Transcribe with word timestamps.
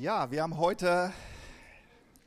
Ja, 0.00 0.30
wir 0.30 0.44
haben 0.44 0.58
heute, 0.58 1.12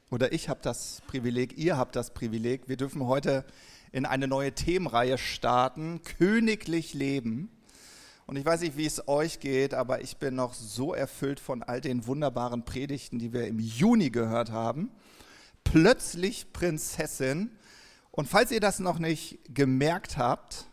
oder 0.10 0.34
ich 0.34 0.50
habe 0.50 0.60
das 0.62 1.02
Privileg, 1.08 1.58
ihr 1.58 1.78
habt 1.78 1.96
das 1.96 2.14
Privileg, 2.14 2.68
wir 2.68 2.76
dürfen 2.76 3.06
heute 3.08 3.46
in 3.94 4.06
eine 4.06 4.28
neue 4.28 4.52
Themenreihe 4.52 5.18
starten, 5.18 6.02
Königlich 6.02 6.94
Leben. 6.94 7.50
Und 8.28 8.36
ich 8.36 8.44
weiß 8.44 8.60
nicht, 8.60 8.76
wie 8.76 8.86
es 8.86 9.08
euch 9.08 9.40
geht, 9.40 9.74
aber 9.74 10.02
ich 10.02 10.18
bin 10.18 10.36
noch 10.36 10.54
so 10.54 10.94
erfüllt 10.94 11.40
von 11.40 11.64
all 11.64 11.80
den 11.80 12.08
wunderbaren 12.08 12.66
Predigten, 12.66 13.20
die 13.20 13.32
wir 13.32 13.48
im 13.48 13.60
Juni 13.60 14.10
gehört 14.10 14.52
haben. 14.52 14.92
Plötzlich 15.64 16.52
Prinzessin. 16.52 17.52
Und 18.12 18.28
falls 18.28 18.52
ihr 18.52 18.60
das 18.60 18.80
noch 18.80 19.00
nicht 19.00 19.40
gemerkt 19.48 20.18
habt, 20.18 20.66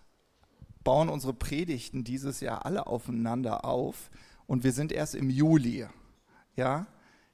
bauen 0.82 1.08
unsere 1.08 1.34
Predigten 1.34 2.02
dieses 2.02 2.40
Jahr 2.40 2.66
alle 2.66 2.88
aufeinander 2.88 3.64
auf. 3.64 4.10
Und 4.48 4.64
wir 4.64 4.72
sind 4.72 4.90
erst 4.90 5.14
im 5.14 5.30
Juli. 5.30 5.86
Ja, 6.58 6.88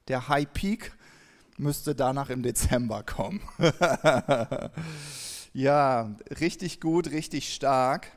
der 0.07 0.27
High 0.27 0.53
Peak 0.53 0.91
müsste 1.57 1.95
danach 1.95 2.29
im 2.29 2.43
Dezember 2.43 3.01
kommen. 3.01 3.41
ja, 5.51 6.15
richtig 6.39 6.79
gut, 6.79 7.09
richtig 7.09 7.51
stark. 7.51 8.11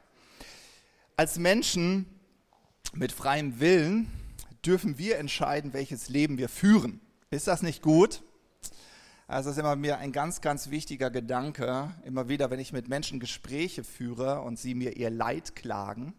Als 1.16 1.38
Menschen 1.38 2.04
mit 2.92 3.10
freiem 3.12 3.58
Willen 3.58 4.12
dürfen 4.66 4.98
wir 4.98 5.16
entscheiden, 5.16 5.72
welches 5.72 6.10
Leben 6.10 6.36
wir 6.36 6.50
führen. 6.50 7.00
Ist 7.30 7.46
das 7.46 7.62
nicht 7.62 7.80
gut? 7.80 8.22
Also 9.28 9.48
das 9.48 9.56
ist 9.56 9.60
immer 9.60 9.76
mir 9.76 9.96
ein 9.96 10.12
ganz, 10.12 10.42
ganz 10.42 10.68
wichtiger 10.68 11.10
Gedanke. 11.10 11.90
Immer 12.04 12.28
wieder, 12.28 12.50
wenn 12.50 12.60
ich 12.60 12.74
mit 12.74 12.88
Menschen 12.88 13.18
Gespräche 13.18 13.82
führe 13.82 14.42
und 14.42 14.58
sie 14.58 14.74
mir 14.74 14.98
ihr 14.98 15.08
Leid 15.08 15.56
klagen, 15.56 16.12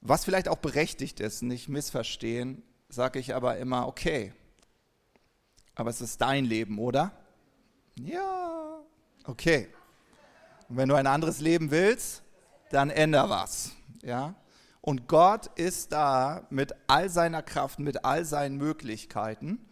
was 0.00 0.24
vielleicht 0.24 0.46
auch 0.46 0.58
berechtigt 0.58 1.18
ist, 1.18 1.42
nicht 1.42 1.68
missverstehen, 1.68 2.62
sage 2.90 3.18
ich 3.18 3.34
aber 3.34 3.56
immer, 3.58 3.86
okay, 3.86 4.32
aber 5.74 5.90
es 5.90 6.00
ist 6.00 6.20
dein 6.20 6.44
Leben, 6.44 6.78
oder? 6.78 7.12
Ja, 7.98 8.80
okay. 9.24 9.68
Und 10.68 10.76
wenn 10.76 10.88
du 10.88 10.94
ein 10.94 11.06
anderes 11.06 11.40
Leben 11.40 11.70
willst, 11.70 12.22
dann 12.70 12.90
änder 12.90 13.30
was, 13.30 13.72
ja? 14.02 14.34
Und 14.82 15.08
Gott 15.08 15.46
ist 15.58 15.92
da 15.92 16.46
mit 16.50 16.74
all 16.86 17.10
seiner 17.10 17.42
Kraft, 17.42 17.78
mit 17.78 18.04
all 18.04 18.24
seinen 18.24 18.56
Möglichkeiten, 18.56 19.68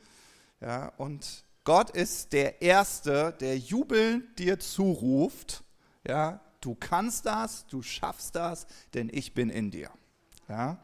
ja? 0.60 0.92
Und 0.96 1.44
Gott 1.64 1.90
ist 1.90 2.32
der 2.32 2.62
Erste, 2.62 3.34
der 3.40 3.58
jubelnd 3.58 4.38
dir 4.38 4.58
zuruft, 4.58 5.62
ja? 6.06 6.40
Du 6.60 6.74
kannst 6.74 7.26
das, 7.26 7.66
du 7.66 7.82
schaffst 7.82 8.34
das, 8.34 8.66
denn 8.94 9.08
ich 9.12 9.34
bin 9.34 9.50
in 9.50 9.70
dir, 9.70 9.90
ja? 10.48 10.78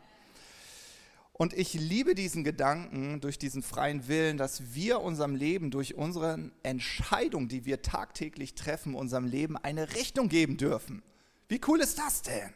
Und 1.36 1.52
ich 1.52 1.74
liebe 1.74 2.14
diesen 2.14 2.44
Gedanken 2.44 3.20
durch 3.20 3.40
diesen 3.40 3.64
freien 3.64 4.06
Willen, 4.06 4.38
dass 4.38 4.72
wir 4.72 5.00
unserem 5.00 5.34
Leben 5.34 5.72
durch 5.72 5.96
unsere 5.96 6.52
Entscheidung, 6.62 7.48
die 7.48 7.64
wir 7.64 7.82
tagtäglich 7.82 8.54
treffen, 8.54 8.94
unserem 8.94 9.26
Leben 9.26 9.56
eine 9.56 9.96
Richtung 9.96 10.28
geben 10.28 10.56
dürfen. 10.56 11.02
Wie 11.48 11.60
cool 11.66 11.80
ist 11.80 11.98
das 11.98 12.22
denn? 12.22 12.54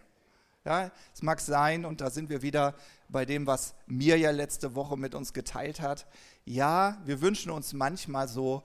Ja, 0.64 0.92
es 1.12 1.22
mag 1.22 1.40
sein, 1.40 1.84
und 1.84 2.00
da 2.00 2.10
sind 2.10 2.30
wir 2.30 2.42
wieder 2.42 2.76
bei 3.08 3.24
dem, 3.24 3.48
was 3.48 3.74
mir 3.86 4.16
ja 4.16 4.30
letzte 4.30 4.76
Woche 4.76 4.96
mit 4.96 5.16
uns 5.16 5.32
geteilt 5.32 5.80
hat. 5.80 6.06
Ja, 6.44 7.02
wir 7.04 7.20
wünschen 7.20 7.50
uns 7.50 7.72
manchmal 7.72 8.28
so 8.28 8.62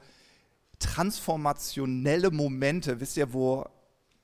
transformationelle 0.78 2.30
Momente. 2.30 3.00
Wisst 3.00 3.18
ihr, 3.18 3.34
wo 3.34 3.66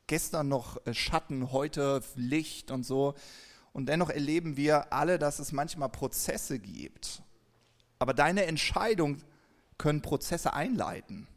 gestern 0.05 0.49
noch 0.49 0.77
Schatten, 0.91 1.51
heute 1.51 2.03
Licht 2.15 2.69
und 2.69 2.83
so. 2.83 3.15
Und 3.73 3.87
dennoch 3.87 4.09
erleben 4.09 4.57
wir 4.57 4.91
alle, 4.91 5.19
dass 5.19 5.39
es 5.39 5.51
manchmal 5.51 5.89
Prozesse 5.89 6.59
gibt. 6.59 7.21
Aber 7.99 8.13
deine 8.13 8.45
Entscheidungen 8.45 9.23
können 9.77 10.01
Prozesse 10.01 10.53
einleiten. 10.53 11.27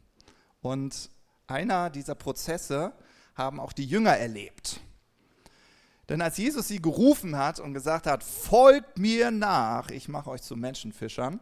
Und 0.61 1.09
einer 1.47 1.89
dieser 1.89 2.15
Prozesse 2.15 2.93
haben 3.35 3.59
auch 3.59 3.73
die 3.73 3.85
Jünger 3.85 4.17
erlebt. 4.17 4.79
Denn 6.09 6.21
als 6.21 6.37
Jesus 6.37 6.67
sie 6.67 6.81
gerufen 6.81 7.37
hat 7.37 7.59
und 7.59 7.73
gesagt 7.73 8.07
hat, 8.07 8.23
folgt 8.23 8.97
mir 8.97 9.31
nach, 9.31 9.89
ich 9.89 10.09
mache 10.09 10.29
euch 10.29 10.41
zu 10.41 10.55
Menschenfischern, 10.55 11.39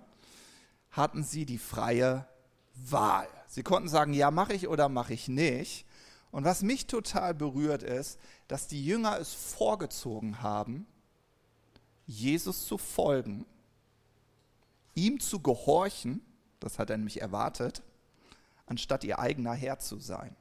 hatten 0.91 1.23
sie 1.23 1.45
die 1.45 1.57
freie 1.57 2.27
Wahl. 2.75 3.27
Sie 3.47 3.63
konnten 3.63 3.89
sagen, 3.89 4.13
ja, 4.13 4.31
mache 4.31 4.53
ich 4.53 4.67
oder 4.67 4.87
mache 4.87 5.13
ich 5.13 5.27
nicht. 5.27 5.85
Und 6.31 6.45
was 6.45 6.61
mich 6.61 6.87
total 6.87 7.33
berührt 7.33 7.83
ist, 7.83 8.19
dass 8.47 8.67
die 8.67 8.83
Jünger 8.85 9.19
es 9.19 9.33
vorgezogen 9.33 10.41
haben, 10.41 10.87
Jesus 12.07 12.65
zu 12.65 12.77
folgen, 12.77 13.45
ihm 14.95 15.19
zu 15.19 15.39
gehorchen, 15.39 16.21
das 16.59 16.79
hat 16.79 16.89
er 16.89 16.97
nämlich 16.97 17.21
erwartet, 17.21 17.83
anstatt 18.65 19.03
ihr 19.03 19.19
eigener 19.19 19.53
Herr 19.53 19.79
zu 19.79 19.99
sein. 19.99 20.35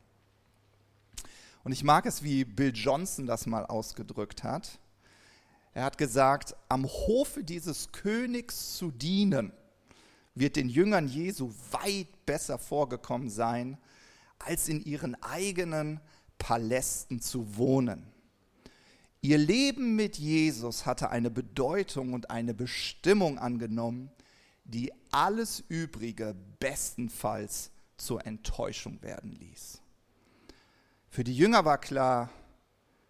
Und 1.64 1.72
ich 1.72 1.84
mag 1.84 2.06
es, 2.06 2.22
wie 2.22 2.44
Bill 2.44 2.72
Johnson 2.74 3.26
das 3.26 3.46
mal 3.46 3.66
ausgedrückt 3.66 4.44
hat. 4.44 4.78
Er 5.74 5.84
hat 5.84 5.98
gesagt, 5.98 6.56
am 6.68 6.84
Hofe 6.86 7.44
dieses 7.44 7.92
Königs 7.92 8.76
zu 8.76 8.90
dienen, 8.90 9.52
wird 10.34 10.56
den 10.56 10.68
Jüngern 10.68 11.06
Jesu 11.06 11.52
weit 11.70 12.08
besser 12.24 12.58
vorgekommen 12.58 13.28
sein, 13.28 13.78
als 14.40 14.68
in 14.68 14.84
ihren 14.84 15.20
eigenen 15.22 16.00
Palästen 16.38 17.20
zu 17.20 17.56
wohnen. 17.56 18.04
Ihr 19.20 19.38
Leben 19.38 19.96
mit 19.96 20.16
Jesus 20.16 20.86
hatte 20.86 21.10
eine 21.10 21.30
Bedeutung 21.30 22.14
und 22.14 22.30
eine 22.30 22.54
Bestimmung 22.54 23.38
angenommen, 23.38 24.10
die 24.64 24.92
alles 25.10 25.62
Übrige 25.68 26.34
bestenfalls 26.58 27.70
zur 27.98 28.26
Enttäuschung 28.26 29.02
werden 29.02 29.32
ließ. 29.32 29.82
Für 31.10 31.22
die 31.22 31.36
Jünger 31.36 31.64
war 31.64 31.78
klar, 31.78 32.30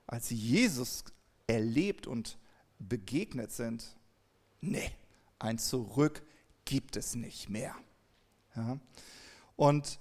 als 0.07 0.29
sie 0.29 0.37
Jesus 0.37 1.05
erlebt 1.47 2.07
und 2.07 2.39
begegnet 2.81 3.53
sind, 3.53 3.97
nee, 4.61 4.91
ein 5.39 5.59
Zurück 5.59 6.23
gibt 6.65 6.97
es 6.97 7.15
nicht 7.15 7.49
mehr. 7.49 7.75
Ja? 8.57 8.81
Und 9.55 10.01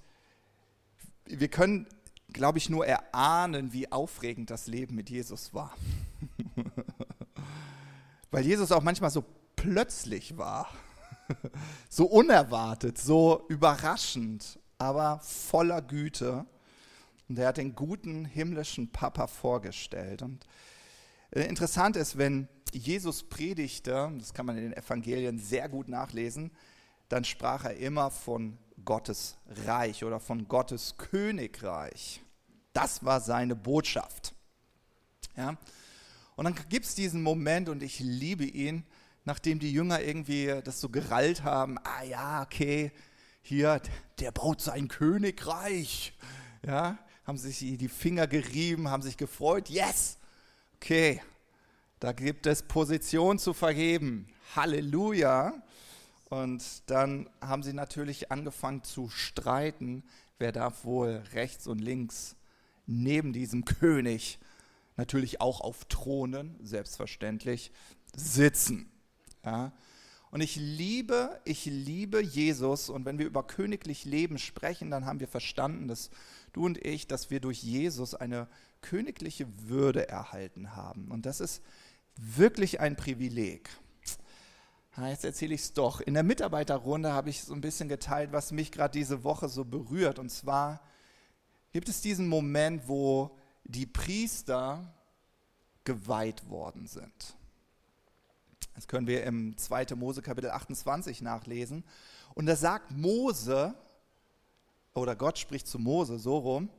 wir 1.29 1.47
können, 1.47 1.87
glaube 2.33 2.57
ich, 2.57 2.69
nur 2.69 2.85
erahnen, 2.85 3.73
wie 3.73 3.91
aufregend 3.91 4.49
das 4.49 4.67
Leben 4.67 4.95
mit 4.95 5.09
Jesus 5.09 5.53
war. 5.53 5.75
Weil 8.31 8.45
Jesus 8.45 8.71
auch 8.71 8.83
manchmal 8.83 9.09
so 9.09 9.23
plötzlich 9.55 10.37
war, 10.37 10.69
so 11.89 12.05
unerwartet, 12.05 12.97
so 12.97 13.45
überraschend, 13.49 14.59
aber 14.77 15.19
voller 15.19 15.81
Güte. 15.81 16.45
Und 17.27 17.37
er 17.37 17.49
hat 17.49 17.57
den 17.57 17.75
guten 17.75 18.25
himmlischen 18.25 18.91
Papa 18.91 19.27
vorgestellt. 19.27 20.21
Und 20.21 20.45
äh, 21.31 21.43
interessant 21.43 21.95
ist, 21.95 22.17
wenn 22.17 22.47
Jesus 22.71 23.23
predigte, 23.23 24.11
das 24.17 24.33
kann 24.33 24.45
man 24.45 24.57
in 24.57 24.63
den 24.63 24.73
Evangelien 24.73 25.39
sehr 25.39 25.69
gut 25.69 25.87
nachlesen, 25.87 26.51
dann 27.07 27.23
sprach 27.23 27.65
er 27.65 27.75
immer 27.77 28.11
von 28.11 28.57
Gottes 28.89 29.37
Reich 29.67 30.03
oder 30.03 30.19
von 30.19 30.47
Gottes 30.47 30.95
Königreich. 30.97 32.21
Das 32.73 33.05
war 33.05 33.21
seine 33.21 33.55
Botschaft. 33.55 34.33
Ja? 35.37 35.59
Und 36.35 36.45
dann 36.45 36.55
gibt 36.69 36.87
es 36.87 36.95
diesen 36.95 37.21
Moment 37.21 37.69
und 37.69 37.83
ich 37.83 37.99
liebe 37.99 38.45
ihn, 38.45 38.83
nachdem 39.25 39.59
die 39.59 39.71
Jünger 39.71 40.01
irgendwie 40.01 40.59
das 40.63 40.81
so 40.81 40.89
gerallt 40.89 41.43
haben, 41.43 41.77
ah 41.83 42.01
ja, 42.01 42.41
okay, 42.41 42.91
hier, 43.43 43.79
der 44.17 44.31
baut 44.31 44.59
sein 44.59 44.87
Königreich. 44.87 46.17
Ja, 46.65 46.97
haben 47.27 47.37
sich 47.37 47.59
die 47.59 47.89
Finger 47.89 48.25
gerieben, 48.25 48.89
haben 48.89 49.03
sich 49.03 49.17
gefreut, 49.17 49.69
yes, 49.69 50.17
okay, 50.77 51.21
da 51.99 52.11
gibt 52.11 52.47
es 52.47 52.63
Position 52.63 53.37
zu 53.37 53.53
vergeben. 53.53 54.29
Halleluja. 54.55 55.61
Und 56.29 56.89
dann 56.89 57.29
haben 57.41 57.63
sie 57.63 57.73
natürlich 57.73 58.31
angefangen 58.31 58.83
zu 58.83 59.09
streiten, 59.09 60.03
wer 60.37 60.51
darf 60.51 60.85
wohl 60.85 61.23
rechts 61.33 61.67
und 61.67 61.79
links 61.79 62.35
neben 62.85 63.33
diesem 63.33 63.65
König, 63.79 64.39
natürlich 64.95 65.41
auch 65.41 65.61
auf 65.61 65.85
Thronen, 65.85 66.55
selbstverständlich, 66.61 67.71
sitzen. 68.15 68.91
Ja. 69.43 69.71
Und 70.31 70.41
ich 70.41 70.57
liebe, 70.57 71.39
ich 71.45 71.65
liebe 71.65 72.21
Jesus. 72.21 72.89
Und 72.89 73.05
wenn 73.05 73.17
wir 73.17 73.25
über 73.25 73.43
königlich 73.43 74.05
Leben 74.05 74.37
sprechen, 74.37 74.91
dann 74.91 75.05
haben 75.05 75.19
wir 75.19 75.27
verstanden, 75.27 75.87
dass 75.87 76.11
du 76.53 76.65
und 76.65 76.77
ich, 76.85 77.07
dass 77.07 77.31
wir 77.31 77.39
durch 77.39 77.63
Jesus 77.63 78.13
eine 78.13 78.47
königliche 78.81 79.47
Würde 79.67 80.07
erhalten 80.07 80.75
haben. 80.75 81.09
Und 81.09 81.25
das 81.25 81.39
ist 81.39 81.63
wirklich 82.15 82.79
ein 82.79 82.95
Privileg. 82.95 83.69
Jetzt 85.07 85.23
erzähle 85.23 85.55
ich 85.55 85.61
es 85.61 85.73
doch. 85.73 86.01
In 86.01 86.13
der 86.13 86.23
Mitarbeiterrunde 86.23 87.13
habe 87.13 87.29
ich 87.29 87.43
so 87.43 87.53
ein 87.53 87.61
bisschen 87.61 87.89
geteilt, 87.89 88.31
was 88.31 88.51
mich 88.51 88.71
gerade 88.71 88.97
diese 88.97 89.23
Woche 89.23 89.47
so 89.47 89.63
berührt. 89.63 90.19
Und 90.19 90.29
zwar 90.29 90.81
gibt 91.71 91.89
es 91.89 92.01
diesen 92.01 92.27
Moment, 92.27 92.87
wo 92.87 93.37
die 93.63 93.85
Priester 93.85 94.93
geweiht 95.83 96.49
worden 96.49 96.87
sind. 96.87 97.35
Das 98.75 98.87
können 98.87 99.07
wir 99.07 99.23
im 99.23 99.57
2. 99.57 99.95
Mose 99.95 100.21
Kapitel 100.21 100.51
28 100.51 101.21
nachlesen. 101.21 101.83
Und 102.33 102.45
da 102.45 102.55
sagt 102.55 102.91
Mose, 102.91 103.75
oder 104.93 105.15
Gott 105.15 105.37
spricht 105.37 105.67
zu 105.67 105.79
Mose 105.79 106.19
so 106.19 106.37
rum, 106.37 106.69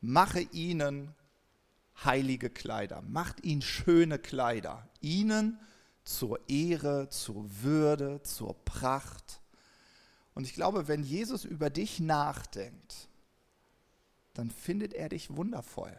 mache 0.00 0.40
ihnen 0.40 1.14
heilige 2.04 2.50
Kleider, 2.50 3.02
macht 3.02 3.44
ihnen 3.44 3.62
schöne 3.62 4.18
Kleider, 4.18 4.88
ihnen 5.00 5.58
zur 6.10 6.40
Ehre, 6.48 7.08
zur 7.08 7.62
Würde, 7.62 8.22
zur 8.22 8.54
Pracht. 8.64 9.40
Und 10.34 10.44
ich 10.44 10.54
glaube, 10.54 10.88
wenn 10.88 11.02
Jesus 11.02 11.44
über 11.44 11.70
dich 11.70 12.00
nachdenkt, 12.00 13.08
dann 14.34 14.50
findet 14.50 14.92
er 14.92 15.08
dich 15.08 15.34
wundervoll. 15.34 15.96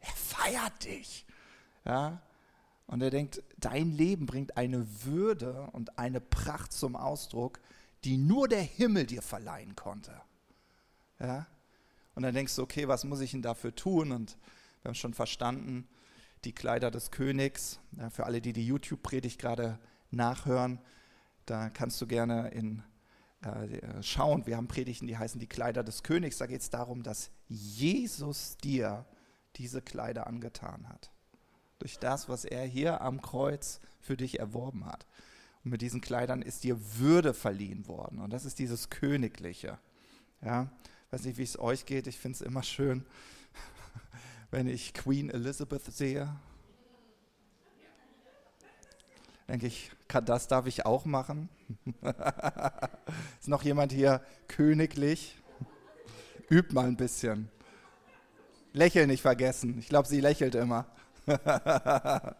Er 0.00 0.12
feiert 0.12 0.84
dich. 0.84 1.26
Ja? 1.84 2.20
Und 2.86 3.02
er 3.02 3.10
denkt, 3.10 3.42
dein 3.56 3.92
Leben 3.92 4.26
bringt 4.26 4.56
eine 4.56 4.86
Würde 5.04 5.68
und 5.72 5.98
eine 5.98 6.20
Pracht 6.20 6.72
zum 6.72 6.94
Ausdruck, 6.94 7.60
die 8.04 8.16
nur 8.16 8.48
der 8.48 8.62
Himmel 8.62 9.06
dir 9.06 9.22
verleihen 9.22 9.74
konnte. 9.76 10.12
Ja? 11.18 11.46
Und 12.14 12.22
dann 12.22 12.34
denkst 12.34 12.54
du, 12.56 12.62
okay, 12.62 12.86
was 12.86 13.04
muss 13.04 13.20
ich 13.20 13.30
denn 13.30 13.42
dafür 13.42 13.74
tun? 13.74 14.12
Und 14.12 14.36
wir 14.82 14.90
haben 14.90 14.94
schon 14.94 15.14
verstanden, 15.14 15.88
die 16.44 16.54
Kleider 16.54 16.90
des 16.90 17.10
Königs. 17.10 17.80
Für 18.10 18.26
alle, 18.26 18.40
die 18.40 18.52
die 18.52 18.66
YouTube-Predigt 18.66 19.40
gerade 19.40 19.78
nachhören, 20.10 20.80
da 21.46 21.70
kannst 21.70 22.00
du 22.00 22.06
gerne 22.06 22.48
in, 22.50 22.82
äh, 23.42 24.02
schauen. 24.02 24.46
Wir 24.46 24.56
haben 24.56 24.68
Predigten, 24.68 25.06
die 25.06 25.16
heißen 25.16 25.40
die 25.40 25.46
Kleider 25.46 25.82
des 25.82 26.02
Königs. 26.02 26.38
Da 26.38 26.46
geht 26.46 26.60
es 26.60 26.70
darum, 26.70 27.02
dass 27.02 27.30
Jesus 27.48 28.56
dir 28.58 29.06
diese 29.56 29.82
Kleider 29.82 30.26
angetan 30.26 30.88
hat 30.88 31.10
durch 31.78 31.98
das, 31.98 32.28
was 32.28 32.44
er 32.44 32.64
hier 32.64 33.00
am 33.00 33.22
Kreuz 33.22 33.80
für 34.00 34.16
dich 34.16 34.38
erworben 34.38 34.86
hat. 34.86 35.06
Und 35.64 35.70
mit 35.72 35.82
diesen 35.82 36.00
Kleidern 36.00 36.42
ist 36.42 36.64
dir 36.64 36.78
Würde 36.98 37.34
verliehen 37.34 37.86
worden. 37.86 38.20
Und 38.20 38.32
das 38.32 38.44
ist 38.44 38.58
dieses 38.58 38.90
Königliche. 38.90 39.78
Ja, 40.42 40.70
weiß 41.10 41.24
nicht, 41.24 41.38
wie 41.38 41.42
es 41.42 41.58
euch 41.58 41.86
geht. 41.86 42.06
Ich 42.06 42.18
finde 42.18 42.36
es 42.36 42.40
immer 42.42 42.62
schön, 42.62 43.04
wenn 44.50 44.66
ich 44.66 44.94
Queen 44.94 45.30
Elizabeth 45.30 45.84
sehe. 45.84 46.34
Denke 49.48 49.66
ich, 49.66 49.90
das 50.24 50.48
darf 50.48 50.66
ich 50.66 50.84
auch 50.84 51.04
machen. 51.04 51.48
ist 53.40 53.48
noch 53.48 53.62
jemand 53.62 53.92
hier 53.92 54.22
königlich? 54.46 55.38
Übt 56.50 56.74
mal 56.74 56.86
ein 56.86 56.96
bisschen. 56.96 57.50
Lächeln 58.72 59.08
nicht 59.08 59.22
vergessen. 59.22 59.78
Ich 59.78 59.88
glaube, 59.88 60.08
sie 60.08 60.20
lächelt 60.20 60.54
immer. 60.54 60.86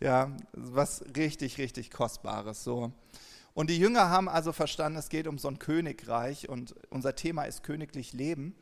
ja, 0.00 0.30
was 0.52 1.04
richtig, 1.16 1.58
richtig 1.58 1.90
Kostbares 1.90 2.64
so. 2.64 2.92
Und 3.54 3.70
die 3.70 3.78
Jünger 3.78 4.08
haben 4.10 4.28
also 4.28 4.52
verstanden, 4.52 4.98
es 4.98 5.08
geht 5.08 5.26
um 5.26 5.38
so 5.38 5.48
ein 5.48 5.58
Königreich 5.58 6.48
und 6.48 6.74
unser 6.90 7.16
Thema 7.16 7.44
ist 7.44 7.64
königlich 7.64 8.12
Leben. 8.12 8.54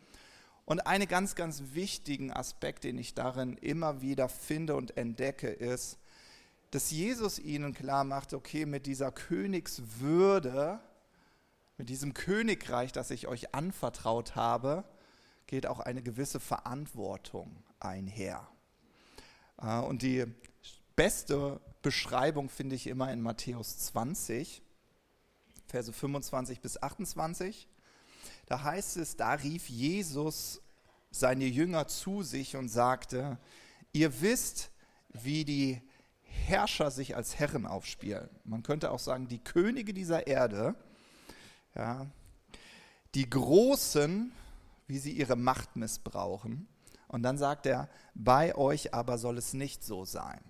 Und 0.67 0.81
einen 0.81 1.07
ganz, 1.07 1.37
ganz 1.37 1.63
wichtigen 1.73 2.33
Aspekt, 2.33 2.85
den 2.85 2.99
ich 2.99 3.15
darin 3.15 3.57
immer 3.57 4.03
wieder 4.03 4.29
finde 4.29 4.75
und 4.75 4.97
entdecke, 4.97 5.49
ist, 5.49 5.99
dass 6.73 6.91
Jesus 6.91 7.39
ihnen 7.39 7.73
klar 7.73 8.03
macht, 8.03 8.35
okay, 8.35 8.67
mit 8.67 8.87
dieser 8.87 9.13
Königswürde, 9.13 10.81
mit 11.79 11.89
diesem 11.89 12.15
Königreich, 12.15 12.91
das 12.91 13.13
ich 13.13 13.29
euch 13.29 13.55
anvertraut 13.55 14.35
habe, 14.35 14.85
geht 15.47 15.67
auch 15.67 15.79
eine 15.79 16.03
gewisse 16.03 16.41
Verantwortung 16.41 17.63
einher. 17.79 18.49
Äh, 19.63 19.79
und 19.79 20.03
die 20.03 20.25
beste 20.97 21.61
Beschreibung 21.83 22.49
finde 22.49 22.75
ich 22.75 22.89
immer 22.89 23.13
in 23.13 23.21
Matthäus 23.21 23.79
20, 23.79 24.63
Verse 25.69 25.93
25 25.93 26.61
bis 26.61 26.83
28. 26.83 27.69
Da 28.47 28.63
heißt 28.63 28.97
es, 28.99 29.17
da 29.17 29.33
rief 29.33 29.69
Jesus 29.69 30.61
seine 31.11 31.45
Jünger 31.47 31.89
zu 31.89 32.23
sich 32.23 32.57
und 32.57 32.69
sagte, 32.69 33.39
ihr 33.93 34.21
wisst, 34.21 34.71
wie 35.13 35.45
die 35.45 35.81
Herrscher 36.23 36.91
sich 36.91 37.17
als 37.17 37.39
Herren 37.39 37.67
aufspielen. 37.67 38.29
Man 38.45 38.63
könnte 38.63 38.91
auch 38.91 38.99
sagen, 38.99 39.29
die 39.29 39.43
Könige 39.43 39.95
dieser 39.95 40.27
Erde, 40.27 40.75
ja, 41.75 42.07
die 43.15 43.29
Großen, 43.29 44.33
wie 44.87 44.99
sie 44.99 45.13
ihre 45.13 45.37
Macht 45.37 45.77
missbrauchen 45.77 46.69
und 47.09 47.23
dann 47.23 47.39
sagt 47.39 47.67
er, 47.67 47.89
bei 48.15 48.55
euch 48.55 48.93
aber 48.93 49.19
soll 49.19 49.39
es 49.39 49.55
nicht 49.55 49.85
so 49.85 50.05
sein. 50.05 50.41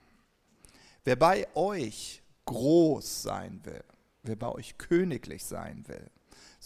Wer 1.04 1.16
bei 1.16 1.46
euch 1.54 2.22
groß 2.46 3.22
sein 3.22 3.64
will, 3.64 3.84
wer 4.22 4.36
bei 4.36 4.48
euch 4.48 4.78
königlich 4.78 5.44
sein 5.44 5.86
will, 5.86 6.10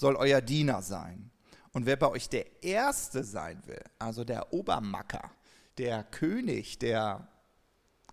soll 0.01 0.17
euer 0.17 0.41
Diener 0.41 0.81
sein. 0.81 1.31
Und 1.73 1.87
wer 1.87 1.97
bei 1.97 2.09
euch 2.09 2.29
der 2.29 2.65
Erste 2.65 3.23
sein 3.23 3.63
will, 3.67 3.83
also 3.99 4.25
der 4.25 4.53
Obermacker, 4.53 5.31
der 5.79 6.03
König, 6.05 6.79
der 6.79 7.29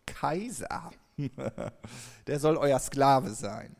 Kaiser, 0.05 0.91
der 2.27 2.39
soll 2.39 2.57
euer 2.57 2.79
Sklave 2.79 3.31
sein. 3.31 3.75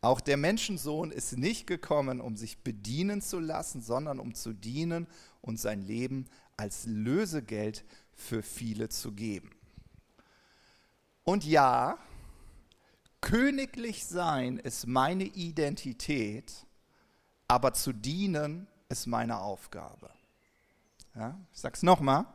Auch 0.00 0.20
der 0.20 0.36
Menschensohn 0.36 1.10
ist 1.10 1.36
nicht 1.36 1.66
gekommen, 1.66 2.20
um 2.20 2.36
sich 2.36 2.58
bedienen 2.58 3.22
zu 3.22 3.38
lassen, 3.38 3.80
sondern 3.80 4.18
um 4.18 4.34
zu 4.34 4.52
dienen 4.52 5.06
und 5.40 5.60
sein 5.60 5.82
Leben 5.82 6.26
als 6.56 6.86
Lösegeld 6.86 7.84
für 8.12 8.42
viele 8.42 8.88
zu 8.88 9.12
geben. 9.12 9.50
Und 11.24 11.44
ja, 11.44 11.98
königlich 13.20 14.04
sein 14.04 14.58
ist 14.58 14.86
meine 14.86 15.24
Identität, 15.24 16.66
aber 17.48 17.72
zu 17.72 17.92
dienen 17.92 18.66
ist 18.88 19.06
meine 19.06 19.38
Aufgabe. 19.40 20.10
Ja, 21.14 21.38
ich 21.52 21.60
sage 21.60 21.74
es 21.74 21.82
nochmal. 21.82 22.26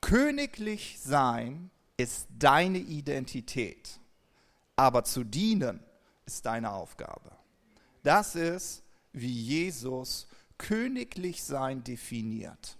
Königlich 0.00 0.98
sein 1.00 1.70
ist 1.96 2.26
deine 2.38 2.78
Identität, 2.78 4.00
aber 4.76 5.04
zu 5.04 5.24
dienen 5.24 5.80
ist 6.26 6.46
deine 6.46 6.72
Aufgabe. 6.72 7.30
Das 8.02 8.34
ist, 8.34 8.82
wie 9.12 9.32
Jesus 9.32 10.26
königlich 10.58 11.42
sein 11.42 11.84
definiert. 11.84 12.76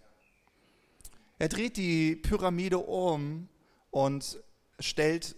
Er 1.38 1.48
dreht 1.48 1.76
die 1.76 2.16
Pyramide 2.16 2.78
um 2.78 3.48
und 3.90 4.40
stellt, 4.78 5.36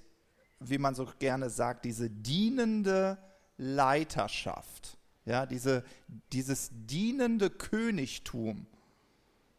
wie 0.61 0.79
man 0.79 0.95
so 0.95 1.07
gerne 1.19 1.51
sagt, 1.51 1.85
diese 1.85 2.11
dienende 2.11 3.19
Leiterschaft, 3.57 4.97
ja, 5.25 5.47
diese, 5.47 5.85
dieses 6.33 6.71
dienende 6.73 7.51
Königtum, 7.51 8.67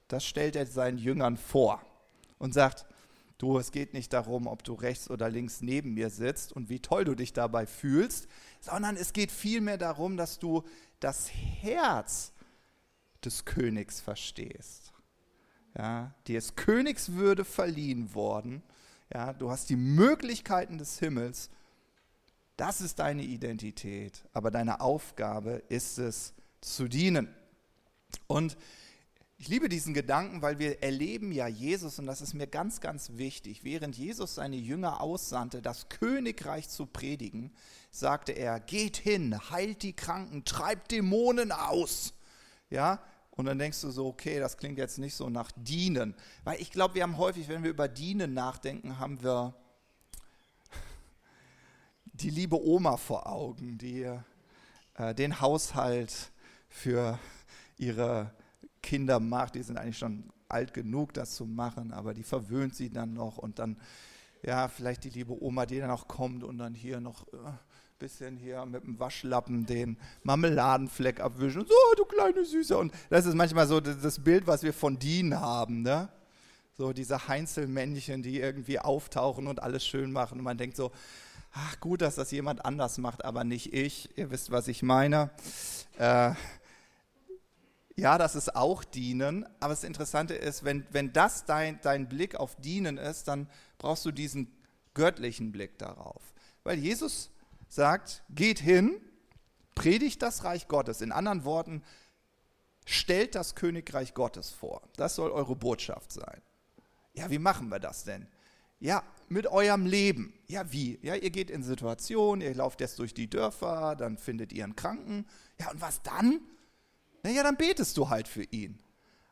das 0.07 0.25
stellt 0.25 0.55
er 0.55 0.65
seinen 0.65 0.98
Jüngern 0.98 1.38
vor 1.38 1.81
und 2.38 2.53
sagt, 2.53 2.86
du, 3.38 3.57
es 3.57 3.72
geht 3.72 3.93
nicht 3.93 4.13
darum, 4.13 4.48
ob 4.48 4.63
du 4.63 4.74
rechts 4.74 5.10
oder 5.10 5.29
links 5.29 5.62
neben 5.62 5.93
mir 5.93 6.10
sitzt 6.10 6.53
und 6.53 6.69
wie 6.69 6.79
toll 6.79 7.05
du 7.05 7.15
dich 7.15 7.34
dabei 7.34 7.65
fühlst, 7.65 8.27
sondern 8.62 8.95
es 8.95 9.13
geht 9.13 9.31
vielmehr 9.31 9.77
darum, 9.77 10.17
dass 10.17 10.39
du 10.39 10.63
das 11.00 11.29
Herz 11.31 12.31
des 13.24 13.45
Königs 13.45 14.00
verstehst 14.01 14.86
ja, 15.77 16.13
dir 16.27 16.38
ist 16.38 16.55
Königswürde 16.55 17.43
verliehen 17.43 18.13
worden. 18.13 18.63
Ja, 19.13 19.34
du 19.34 19.51
hast 19.51 19.69
die 19.69 19.75
Möglichkeiten 19.75 20.77
des 20.77 21.00
Himmels. 21.00 21.50
Das 22.57 22.81
ist 22.81 23.00
deine 23.00 23.24
Identität. 23.24 24.24
Aber 24.33 24.51
deine 24.51 24.81
Aufgabe 24.81 25.63
ist 25.69 25.97
es, 25.97 26.33
zu 26.62 26.88
dienen. 26.88 27.27
Und 28.27 28.57
ich 29.38 29.50
liebe 29.50 29.67
diesen 29.67 29.93
Gedanken, 29.93 30.41
weil 30.41 30.59
wir 30.59 30.81
erleben 30.81 31.31
ja 31.31 31.47
Jesus, 31.47 32.00
und 32.00 32.05
das 32.05 32.21
ist 32.21 32.33
mir 32.33 32.47
ganz, 32.47 32.79
ganz 32.79 33.12
wichtig, 33.15 33.63
während 33.63 33.97
Jesus 33.97 34.35
seine 34.35 34.55
Jünger 34.55 35.01
aussandte, 35.01 35.62
das 35.62 35.89
Königreich 35.89 36.69
zu 36.69 36.85
predigen, 36.85 37.53
sagte 37.91 38.31
er, 38.31 38.59
geht 38.59 38.97
hin, 38.97 39.38
heilt 39.51 39.83
die 39.83 39.93
Kranken, 39.93 40.45
treibt 40.45 40.91
Dämonen 40.91 41.51
aus. 41.51 42.13
Ja, 42.69 43.01
und 43.31 43.45
dann 43.45 43.59
denkst 43.59 43.81
du 43.81 43.91
so, 43.91 44.07
okay, 44.07 44.39
das 44.39 44.57
klingt 44.57 44.77
jetzt 44.77 44.97
nicht 44.97 45.15
so 45.15 45.29
nach 45.29 45.51
Dienen. 45.57 46.15
Weil 46.45 46.62
ich 46.62 46.71
glaube, 46.71 46.95
wir 46.95 47.03
haben 47.03 47.17
häufig, 47.17 47.50
wenn 47.50 47.63
wir 47.63 47.69
über 47.69 47.89
Dienen 47.89 48.33
nachdenken, 48.33 48.97
haben 49.00 49.21
wir 49.21 49.53
die 52.22 52.29
liebe 52.29 52.62
Oma 52.62 52.98
vor 52.98 53.27
Augen, 53.27 53.77
die 53.77 54.10
äh, 54.95 55.15
den 55.15 55.41
Haushalt 55.41 56.31
für 56.69 57.19
ihre 57.77 58.31
Kinder 58.81 59.19
macht. 59.19 59.55
Die 59.55 59.63
sind 59.63 59.77
eigentlich 59.77 59.98
schon 59.98 60.31
alt 60.48 60.74
genug, 60.74 61.13
das 61.13 61.36
zu 61.36 61.45
machen, 61.45 61.91
aber 61.91 62.13
die 62.13 62.24
verwöhnt 62.24 62.75
sie 62.75 62.89
dann 62.89 63.13
noch 63.13 63.38
und 63.38 63.60
dann, 63.60 63.77
ja, 64.43 64.67
vielleicht 64.67 65.03
die 65.03 65.10
liebe 65.10 65.41
Oma, 65.41 65.65
die 65.65 65.79
dann 65.79 65.89
auch 65.89 66.07
kommt 66.07 66.43
und 66.43 66.57
dann 66.57 66.74
hier 66.74 67.00
noch. 67.00 67.27
Äh, 67.34 67.51
bisschen 67.98 68.36
hier 68.36 68.65
mit 68.65 68.84
dem 68.84 69.00
Waschlappen 69.00 69.65
den 69.65 69.98
Marmeladenfleck 70.24 71.22
abwischen. 71.22 71.65
So, 71.65 71.74
du 71.95 72.03
kleine 72.03 72.43
Süße. 72.43 72.77
Und 72.77 72.93
das 73.10 73.25
ist 73.25 73.36
manchmal 73.36 73.67
so 73.67 73.79
das 73.79 74.19
Bild, 74.19 74.48
was 74.48 74.63
wir 74.63 74.74
von 74.74 75.00
Dean 75.00 75.39
haben. 75.39 75.81
Ne? 75.81 76.10
So 76.77 76.91
diese 76.91 77.29
Heinzelmännchen, 77.29 78.22
die 78.22 78.41
irgendwie 78.41 78.79
auftauchen 78.79 79.48
und 79.48 79.63
alles 79.63 79.88
schön 79.88 80.12
machen. 80.12 80.39
Und 80.39 80.43
man 80.43 80.57
denkt 80.57 80.75
so, 80.75 80.91
ach 81.55 81.79
gut, 81.79 82.01
dass 82.01 82.15
das 82.15 82.31
jemand 82.31 82.65
anders 82.65 82.97
macht, 82.97 83.25
aber 83.25 83.43
nicht 83.43 83.74
ich. 83.74 84.15
Ihr 84.17 84.29
wisst, 84.29 84.51
was 84.51 84.67
ich 84.67 84.83
meine. 84.83 85.31
Äh, 85.97 86.33
ja, 87.95 88.17
das 88.17 88.35
ist 88.35 88.55
auch 88.55 88.83
Dienen, 88.83 89.45
aber 89.62 89.74
das 89.74 89.85
Interessante 89.85 90.35
ist, 90.35 90.65
wenn, 90.65 90.85
wenn 90.91 91.13
das 91.13 91.45
dein, 91.45 91.79
dein 91.81 92.09
Blick 92.09 92.35
auf 92.35 92.55
Dienen 92.55 92.97
ist, 92.97 93.29
dann 93.29 93.50
brauchst 93.77 94.05
du 94.05 94.12
diesen 94.12 94.51
göttlichen 94.93 95.53
Blick 95.53 95.77
darauf. 95.77 96.21
Weil 96.63 96.77
Jesus 96.77 97.31
sagt, 97.69 98.24
geht 98.29 98.59
hin, 98.59 99.00
predigt 99.75 100.21
das 100.21 100.43
Reich 100.43 100.67
Gottes. 100.67 101.00
In 101.00 101.13
anderen 101.13 101.45
Worten, 101.45 101.83
stellt 102.85 103.33
das 103.33 103.55
Königreich 103.55 104.13
Gottes 104.13 104.50
vor. 104.50 104.81
Das 104.97 105.15
soll 105.15 105.31
eure 105.31 105.55
Botschaft 105.55 106.12
sein. 106.12 106.41
Ja, 107.13 107.29
wie 107.29 107.39
machen 107.39 107.69
wir 107.69 107.79
das 107.79 108.03
denn? 108.03 108.27
Ja, 108.79 109.03
mit 109.29 109.48
eurem 109.48 109.86
Leben. 109.86 110.34
Ja, 110.48 110.72
wie? 110.72 111.00
Ja, 111.01 111.15
ihr 111.15 111.29
geht 111.29 111.50
in 111.50 111.63
Situationen, 111.63 112.41
ihr 112.41 112.53
lauft 112.53 112.82
jetzt 112.82 113.00
durch 113.00 113.13
die 113.13 113.29
Dörfer, 113.29 113.96
dann 113.96 114.17
findet 114.17 114.53
ihr 114.53 114.63
einen 114.63 114.75
Kranken. 114.75 115.25
Ja, 115.60 115.72
und 115.72 115.82
was 115.82 116.01
dann? 116.03 116.41
Naja, 117.24 117.44
dann 117.44 117.58
betest 117.58 117.98
du 117.98 118.10
halt 118.10 118.27
für 118.27 118.44
ihn. 118.44 118.79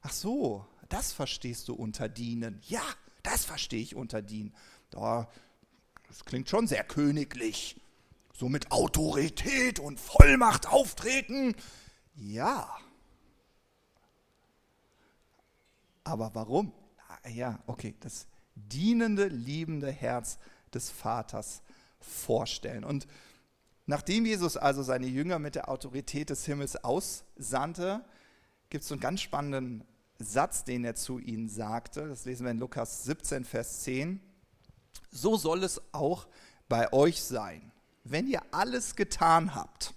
Ach 0.02 0.12
so, 0.12 0.66
das 0.90 1.12
verstehst 1.14 1.68
du 1.68 1.76
unter 1.76 2.10
dienen. 2.10 2.60
Ja, 2.68 2.84
das 3.22 3.46
verstehe 3.46 3.82
ich 3.82 3.96
unter 3.96 4.22
dienen. 4.22 4.54
Da, 4.90 5.30
das 6.08 6.26
klingt 6.26 6.50
schon 6.50 6.68
sehr 6.68 6.84
königlich. 6.84 7.80
So 8.34 8.50
mit 8.50 8.72
Autorität 8.72 9.80
und 9.80 10.00
Vollmacht 10.00 10.68
auftreten. 10.68 11.56
Ja. 12.16 12.78
Aber 16.04 16.34
warum? 16.34 16.74
Ja, 17.30 17.60
okay, 17.68 17.96
das 18.00 18.28
dienende, 18.56 19.28
liebende 19.28 19.92
Herz 19.92 20.40
des 20.74 20.90
Vaters 20.90 21.62
vorstellen. 22.00 22.84
Und 22.84 23.08
nachdem 23.86 24.26
Jesus 24.26 24.58
also 24.58 24.84
seine 24.84 25.08
Jünger 25.08 25.40
mit 25.40 25.56
der 25.56 25.70
Autorität 25.70 26.30
des 26.30 26.46
Himmels 26.46 26.84
aussandte, 26.84 28.04
gibt 28.70 28.84
es 28.84 28.88
so 28.88 28.96
einen 28.96 29.02
ganz 29.02 29.22
spannenden 29.22 29.84
Satz, 30.20 30.64
den 30.64 30.84
er 30.86 30.96
zu 30.96 31.20
ihnen 31.20 31.50
sagte. 31.50 32.08
Das 32.08 32.26
lesen 32.26 32.46
wir 32.46 32.52
in 32.52 32.60
Lukas 32.60 33.04
17, 33.04 33.46
Vers 33.46 33.82
10. 33.84 34.20
So 35.12 35.38
soll 35.38 35.64
es 35.64 35.82
auch 35.92 36.28
bei 36.70 36.92
euch 36.94 37.22
sein. 37.22 37.72
Wenn 38.04 38.28
ihr 38.28 38.42
alles 38.52 38.96
getan 38.96 39.56
habt, 39.56 39.94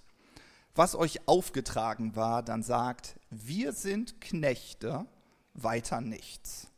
was 0.74 0.94
euch 0.94 1.26
aufgetragen 1.26 2.16
war, 2.16 2.42
dann 2.42 2.62
sagt, 2.62 3.18
wir 3.30 3.72
sind 3.72 4.20
Knechte, 4.20 5.06
weiter 5.54 6.00
nichts. 6.00 6.68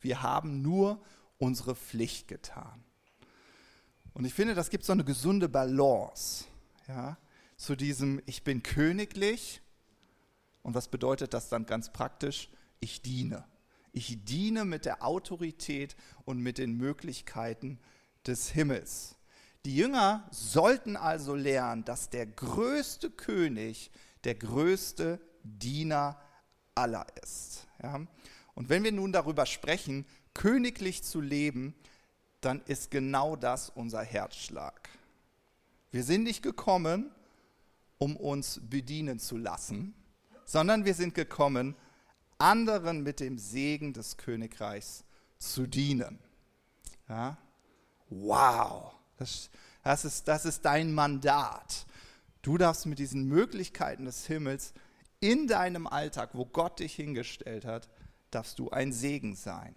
Wir 0.00 0.22
haben 0.22 0.62
nur 0.62 1.00
unsere 1.38 1.74
Pflicht 1.74 2.28
getan. 2.28 2.84
Und 4.12 4.24
ich 4.24 4.34
finde, 4.34 4.54
das 4.54 4.70
gibt 4.70 4.84
so 4.84 4.92
eine 4.92 5.04
gesunde 5.04 5.48
Balance 5.48 6.44
ja, 6.88 7.16
zu 7.56 7.76
diesem, 7.76 8.20
ich 8.26 8.42
bin 8.42 8.62
königlich. 8.62 9.62
Und 10.62 10.74
was 10.74 10.88
bedeutet 10.88 11.34
das 11.34 11.48
dann 11.48 11.66
ganz 11.66 11.92
praktisch? 11.92 12.50
Ich 12.80 13.02
diene. 13.02 13.44
Ich 13.92 14.24
diene 14.24 14.64
mit 14.64 14.84
der 14.84 15.04
Autorität 15.04 15.96
und 16.24 16.40
mit 16.40 16.58
den 16.58 16.76
Möglichkeiten 16.76 17.78
des 18.26 18.50
Himmels. 18.50 19.16
Die 19.64 19.76
Jünger 19.76 20.28
sollten 20.30 20.96
also 20.96 21.34
lernen, 21.34 21.84
dass 21.84 22.10
der 22.10 22.26
größte 22.26 23.10
König 23.10 23.90
der 24.24 24.34
größte 24.34 25.20
Diener 25.42 26.20
aller 26.74 27.06
ist. 27.22 27.66
Ja? 27.82 28.00
Und 28.54 28.68
wenn 28.68 28.84
wir 28.84 28.92
nun 28.92 29.12
darüber 29.12 29.46
sprechen, 29.46 30.06
königlich 30.38 31.02
zu 31.02 31.20
leben, 31.20 31.74
dann 32.40 32.62
ist 32.66 32.92
genau 32.92 33.34
das 33.34 33.70
unser 33.70 34.02
Herzschlag. 34.02 34.88
Wir 35.90 36.04
sind 36.04 36.22
nicht 36.22 36.42
gekommen, 36.42 37.10
um 37.98 38.16
uns 38.16 38.60
bedienen 38.62 39.18
zu 39.18 39.36
lassen, 39.36 39.94
sondern 40.44 40.84
wir 40.84 40.94
sind 40.94 41.14
gekommen, 41.14 41.74
anderen 42.38 43.02
mit 43.02 43.18
dem 43.18 43.36
Segen 43.36 43.92
des 43.92 44.16
Königreichs 44.16 45.04
zu 45.38 45.66
dienen. 45.66 46.20
Ja? 47.08 47.36
Wow, 48.08 48.94
das, 49.16 49.50
das, 49.82 50.04
ist, 50.04 50.28
das 50.28 50.44
ist 50.44 50.64
dein 50.64 50.94
Mandat. 50.94 51.84
Du 52.42 52.58
darfst 52.58 52.86
mit 52.86 53.00
diesen 53.00 53.24
Möglichkeiten 53.24 54.04
des 54.04 54.26
Himmels 54.26 54.72
in 55.18 55.48
deinem 55.48 55.88
Alltag, 55.88 56.30
wo 56.34 56.46
Gott 56.46 56.78
dich 56.78 56.94
hingestellt 56.94 57.64
hat, 57.64 57.88
darfst 58.30 58.60
du 58.60 58.70
ein 58.70 58.92
Segen 58.92 59.34
sein. 59.34 59.74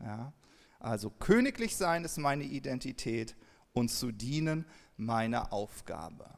Ja? 0.00 0.32
Also 0.78 1.10
königlich 1.10 1.76
sein 1.76 2.04
ist 2.04 2.18
meine 2.18 2.44
Identität 2.44 3.36
und 3.72 3.90
zu 3.90 4.12
dienen 4.12 4.66
meine 4.96 5.52
Aufgabe. 5.52 6.28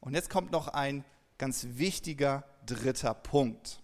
Und 0.00 0.14
jetzt 0.14 0.28
kommt 0.28 0.52
noch 0.52 0.68
ein 0.68 1.04
ganz 1.38 1.66
wichtiger 1.72 2.44
dritter 2.66 3.14
Punkt. 3.14 3.82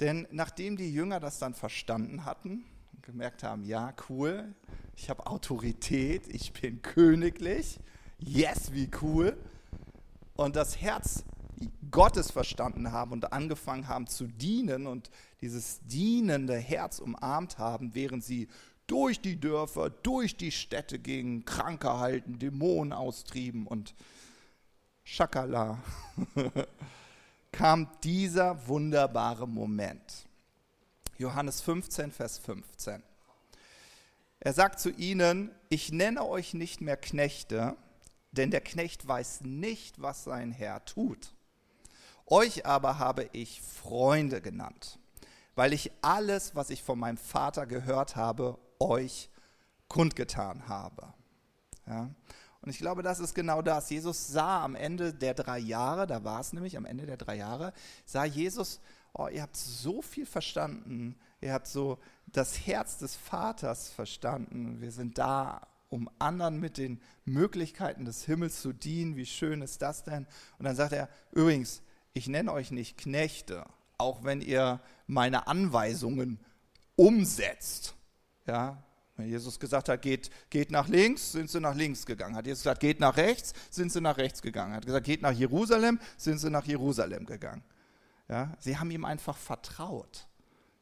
Denn 0.00 0.26
nachdem 0.30 0.76
die 0.76 0.92
Jünger 0.92 1.20
das 1.20 1.38
dann 1.38 1.54
verstanden 1.54 2.24
hatten 2.24 2.64
und 2.92 3.02
gemerkt 3.02 3.42
haben, 3.42 3.64
ja, 3.64 3.94
cool, 4.08 4.54
ich 4.96 5.10
habe 5.10 5.26
Autorität, 5.26 6.28
ich 6.28 6.52
bin 6.52 6.82
königlich, 6.82 7.80
yes, 8.18 8.72
wie 8.72 8.90
cool, 9.00 9.36
und 10.34 10.56
das 10.56 10.80
Herz 10.80 11.24
Gottes 11.90 12.30
verstanden 12.30 12.92
haben 12.92 13.12
und 13.12 13.32
angefangen 13.32 13.88
haben 13.88 14.06
zu 14.06 14.26
dienen 14.26 14.86
und 14.86 15.10
dieses 15.40 15.80
dienende 15.80 16.56
Herz 16.56 16.98
umarmt 16.98 17.58
haben, 17.58 17.94
während 17.94 18.24
sie 18.24 18.48
durch 18.86 19.20
die 19.20 19.38
Dörfer, 19.38 19.90
durch 19.90 20.36
die 20.36 20.50
Städte 20.50 20.98
gingen, 20.98 21.44
Kranke 21.44 21.98
halten, 21.98 22.38
Dämonen 22.38 22.92
austrieben 22.92 23.66
und 23.66 23.94
Schakala, 25.04 25.78
kam 27.52 27.88
dieser 28.02 28.66
wunderbare 28.66 29.46
Moment. 29.46 30.26
Johannes 31.18 31.60
15, 31.60 32.12
Vers 32.12 32.38
15. 32.38 33.02
Er 34.40 34.52
sagt 34.52 34.80
zu 34.80 34.90
ihnen, 34.90 35.50
ich 35.68 35.92
nenne 35.92 36.26
euch 36.26 36.52
nicht 36.52 36.80
mehr 36.80 36.96
Knechte, 36.96 37.76
denn 38.32 38.50
der 38.50 38.60
Knecht 38.60 39.06
weiß 39.06 39.42
nicht, 39.42 40.00
was 40.02 40.24
sein 40.24 40.50
Herr 40.50 40.84
tut. 40.84 41.32
Euch 42.32 42.64
aber 42.64 42.98
habe 42.98 43.28
ich 43.32 43.60
Freunde 43.60 44.40
genannt, 44.40 44.98
weil 45.54 45.74
ich 45.74 45.92
alles, 46.00 46.54
was 46.54 46.70
ich 46.70 46.82
von 46.82 46.98
meinem 46.98 47.18
Vater 47.18 47.66
gehört 47.66 48.16
habe, 48.16 48.58
euch 48.78 49.28
kundgetan 49.86 50.66
habe. 50.66 51.12
Ja? 51.86 52.08
Und 52.62 52.70
ich 52.70 52.78
glaube, 52.78 53.02
das 53.02 53.20
ist 53.20 53.34
genau 53.34 53.60
das. 53.60 53.90
Jesus 53.90 54.28
sah 54.28 54.64
am 54.64 54.76
Ende 54.76 55.12
der 55.12 55.34
drei 55.34 55.58
Jahre, 55.58 56.06
da 56.06 56.24
war 56.24 56.40
es 56.40 56.54
nämlich 56.54 56.78
am 56.78 56.86
Ende 56.86 57.04
der 57.04 57.18
drei 57.18 57.36
Jahre, 57.36 57.74
sah 58.06 58.24
Jesus, 58.24 58.80
oh, 59.12 59.28
ihr 59.28 59.42
habt 59.42 59.56
so 59.58 60.00
viel 60.00 60.24
verstanden, 60.24 61.18
ihr 61.42 61.52
habt 61.52 61.66
so 61.66 61.98
das 62.28 62.66
Herz 62.66 62.96
des 62.96 63.14
Vaters 63.14 63.90
verstanden, 63.90 64.80
wir 64.80 64.90
sind 64.90 65.18
da, 65.18 65.68
um 65.90 66.08
anderen 66.18 66.60
mit 66.60 66.78
den 66.78 67.02
Möglichkeiten 67.26 68.06
des 68.06 68.24
Himmels 68.24 68.62
zu 68.62 68.72
dienen, 68.72 69.16
wie 69.16 69.26
schön 69.26 69.60
ist 69.60 69.82
das 69.82 70.02
denn? 70.02 70.26
Und 70.56 70.64
dann 70.64 70.76
sagt 70.76 70.94
er, 70.94 71.10
übrigens, 71.32 71.82
ich 72.14 72.28
nenne 72.28 72.52
euch 72.52 72.70
nicht 72.70 72.98
Knechte, 72.98 73.64
auch 73.98 74.24
wenn 74.24 74.40
ihr 74.40 74.80
meine 75.06 75.46
Anweisungen 75.46 76.38
umsetzt. 76.96 77.94
Ja, 78.46 78.82
wenn 79.16 79.28
Jesus 79.28 79.60
gesagt 79.60 79.88
hat, 79.88 80.02
geht, 80.02 80.30
geht 80.50 80.70
nach 80.70 80.88
links, 80.88 81.32
sind 81.32 81.50
sie 81.50 81.60
nach 81.60 81.74
links 81.74 82.06
gegangen. 82.06 82.34
Hat 82.34 82.46
Jesus 82.46 82.62
gesagt, 82.62 82.80
geht 82.80 82.98
nach 82.98 83.16
rechts, 83.16 83.52
sind 83.70 83.92
sie 83.92 84.00
nach 84.00 84.16
rechts 84.16 84.42
gegangen. 84.42 84.74
Hat 84.74 84.86
gesagt, 84.86 85.06
geht 85.06 85.22
nach 85.22 85.32
Jerusalem, 85.32 86.00
sind 86.16 86.38
sie 86.38 86.50
nach 86.50 86.64
Jerusalem 86.64 87.26
gegangen. 87.26 87.62
Ja, 88.28 88.56
sie 88.58 88.78
haben 88.78 88.90
ihm 88.90 89.04
einfach 89.04 89.36
vertraut, 89.36 90.26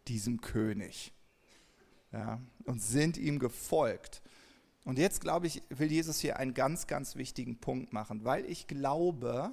diesem 0.09 0.41
König. 0.41 1.13
Ja, 2.13 2.41
und 2.65 2.83
sind 2.83 3.17
ihm 3.17 3.39
gefolgt. 3.39 4.23
Und 4.85 4.99
jetzt, 4.99 5.21
glaube 5.21 5.47
ich, 5.47 5.63
will 5.69 5.91
Jesus 5.91 6.21
hier 6.21 6.39
einen 6.39 6.55
ganz, 6.55 6.87
ganz 6.87 7.17
wichtigen 7.17 7.59
Punkt 7.59 7.93
machen, 7.93 8.25
weil 8.25 8.45
ich 8.47 8.67
glaube, 8.67 9.53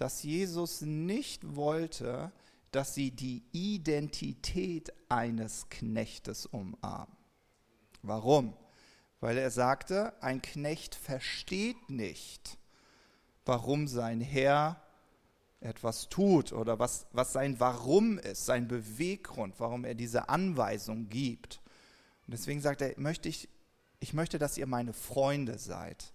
dass 0.00 0.22
Jesus 0.22 0.80
nicht 0.80 1.56
wollte, 1.56 2.32
dass 2.70 2.94
sie 2.94 3.10
die 3.10 3.42
Identität 3.52 4.92
eines 5.10 5.68
Knechtes 5.68 6.46
umarmen. 6.46 7.16
Warum? 8.02 8.56
Weil 9.20 9.36
er 9.36 9.50
sagte, 9.50 10.14
ein 10.22 10.40
Knecht 10.40 10.94
versteht 10.94 11.90
nicht, 11.90 12.56
warum 13.44 13.88
sein 13.88 14.22
Herr 14.22 14.82
etwas 15.60 16.08
tut 16.08 16.54
oder 16.54 16.78
was, 16.78 17.06
was 17.12 17.34
sein 17.34 17.60
Warum 17.60 18.18
ist, 18.18 18.46
sein 18.46 18.68
Beweggrund, 18.68 19.60
warum 19.60 19.84
er 19.84 19.94
diese 19.94 20.30
Anweisung 20.30 21.10
gibt. 21.10 21.60
Und 22.26 22.32
deswegen 22.32 22.62
sagt 22.62 22.80
er, 22.80 22.98
möchte 22.98 23.28
ich, 23.28 23.50
ich 23.98 24.14
möchte, 24.14 24.38
dass 24.38 24.56
ihr 24.56 24.66
meine 24.66 24.94
Freunde 24.94 25.58
seid. 25.58 26.14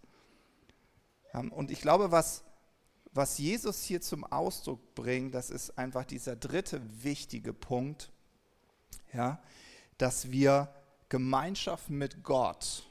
Und 1.52 1.70
ich 1.70 1.82
glaube, 1.82 2.10
was, 2.12 2.44
was 3.16 3.38
Jesus 3.38 3.84
hier 3.84 4.02
zum 4.02 4.26
Ausdruck 4.26 4.94
bringt, 4.94 5.34
das 5.34 5.50
ist 5.50 5.78
einfach 5.78 6.04
dieser 6.04 6.36
dritte 6.36 6.82
wichtige 7.02 7.54
Punkt, 7.54 8.12
ja, 9.14 9.42
dass 9.98 10.32
wir 10.32 10.74
Gemeinschaft 11.08 11.90
mit 11.90 12.24
Gott 12.24 12.84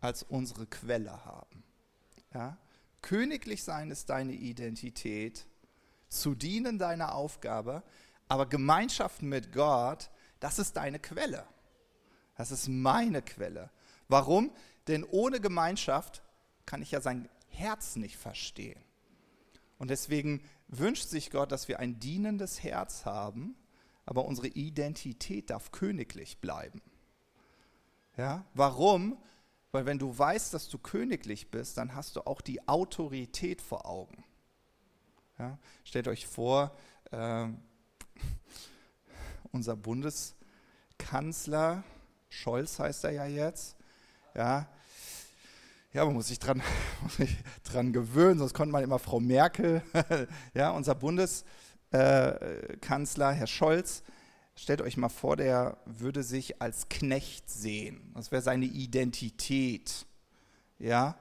als 0.00 0.22
unsere 0.22 0.66
Quelle 0.66 1.24
haben. 1.26 1.62
Ja? 2.32 2.56
Königlich 3.02 3.62
sein 3.62 3.90
ist 3.90 4.08
deine 4.08 4.32
Identität, 4.32 5.46
zu 6.08 6.34
dienen 6.34 6.78
deiner 6.78 7.14
Aufgabe, 7.14 7.82
aber 8.26 8.46
Gemeinschaft 8.46 9.20
mit 9.20 9.52
Gott, 9.52 10.08
das 10.40 10.58
ist 10.58 10.78
deine 10.78 10.98
Quelle. 10.98 11.46
Das 12.36 12.50
ist 12.52 12.68
meine 12.68 13.20
Quelle. 13.20 13.70
Warum? 14.08 14.50
Denn 14.86 15.04
ohne 15.04 15.40
Gemeinschaft 15.40 16.22
kann 16.64 16.80
ich 16.80 16.92
ja 16.92 17.02
sein 17.02 17.28
Herz 17.48 17.96
nicht 17.96 18.16
verstehen. 18.16 18.82
Und 19.78 19.90
deswegen 19.90 20.42
wünscht 20.66 21.08
sich 21.08 21.30
Gott, 21.30 21.52
dass 21.52 21.68
wir 21.68 21.78
ein 21.78 22.00
dienendes 22.00 22.62
Herz 22.62 23.06
haben, 23.06 23.56
aber 24.04 24.24
unsere 24.24 24.48
Identität 24.48 25.50
darf 25.50 25.70
königlich 25.70 26.38
bleiben. 26.38 26.82
Ja? 28.16 28.44
Warum? 28.54 29.16
Weil 29.70 29.86
wenn 29.86 29.98
du 29.98 30.18
weißt, 30.18 30.54
dass 30.54 30.68
du 30.68 30.78
königlich 30.78 31.50
bist, 31.50 31.78
dann 31.78 31.94
hast 31.94 32.16
du 32.16 32.26
auch 32.26 32.40
die 32.40 32.66
Autorität 32.68 33.62
vor 33.62 33.86
Augen. 33.86 34.24
Ja? 35.38 35.58
Stellt 35.84 36.08
euch 36.08 36.26
vor, 36.26 36.76
äh, 37.12 37.46
unser 39.52 39.76
Bundeskanzler, 39.76 41.84
Scholz 42.28 42.78
heißt 42.78 43.04
er 43.04 43.12
ja 43.12 43.26
jetzt, 43.26 43.76
ja, 44.34 44.68
ja, 45.92 46.04
man 46.04 46.14
muss 46.14 46.28
sich 46.28 46.38
dran, 46.38 46.62
muss 47.02 47.16
sich 47.16 47.36
dran 47.64 47.92
gewöhnen, 47.92 48.38
sonst 48.38 48.54
konnte 48.54 48.72
man 48.72 48.84
immer 48.84 48.98
Frau 48.98 49.20
Merkel, 49.20 49.82
ja, 50.54 50.70
unser 50.70 50.94
Bundeskanzler, 50.94 53.32
Herr 53.32 53.46
Scholz, 53.46 54.02
stellt 54.54 54.82
euch 54.82 54.96
mal 54.96 55.08
vor, 55.08 55.36
der 55.36 55.78
würde 55.86 56.22
sich 56.22 56.60
als 56.60 56.88
Knecht 56.88 57.48
sehen. 57.48 58.12
Das 58.14 58.32
wäre 58.32 58.42
seine 58.42 58.66
Identität, 58.66 60.06
ja. 60.78 61.16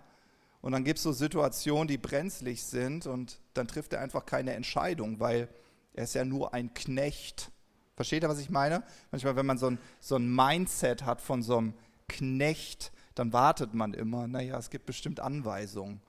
Und 0.61 0.73
dann 0.73 0.83
gibt 0.83 0.97
es 0.97 1.03
so 1.03 1.13
Situationen, 1.13 1.87
die 1.87 1.97
brenzlig 1.97 2.63
sind 2.63 3.05
und 3.05 3.39
dann 3.53 3.67
trifft 3.67 3.93
er 3.93 4.01
einfach 4.01 4.25
keine 4.25 4.53
Entscheidung, 4.53 5.19
weil 5.19 5.47
er 5.93 6.03
ist 6.03 6.15
ja 6.15 6.25
nur 6.25 6.53
ein 6.53 6.73
Knecht. 6.73 7.51
Versteht 7.95 8.23
ihr, 8.23 8.29
was 8.29 8.39
ich 8.39 8.49
meine? 8.49 8.83
Manchmal, 9.11 9.35
wenn 9.35 9.45
man 9.45 9.57
so 9.57 9.67
ein, 9.67 9.79
so 9.99 10.15
ein 10.15 10.33
Mindset 10.33 11.05
hat 11.05 11.21
von 11.21 11.41
so 11.41 11.57
einem 11.57 11.73
Knecht, 12.07 12.91
dann 13.17 13.33
wartet 13.33 13.73
man 13.73 13.93
immer, 13.93 14.27
naja, 14.27 14.57
es 14.57 14.69
gibt 14.69 14.85
bestimmt 14.85 15.19
Anweisungen. 15.19 16.01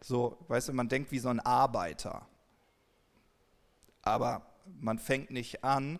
So, 0.00 0.38
weißt 0.48 0.68
du, 0.68 0.72
man 0.72 0.88
denkt 0.88 1.12
wie 1.12 1.18
so 1.18 1.28
ein 1.28 1.40
Arbeiter. 1.40 2.26
Aber 4.00 4.46
man 4.80 4.98
fängt 4.98 5.30
nicht 5.30 5.62
an, 5.62 5.98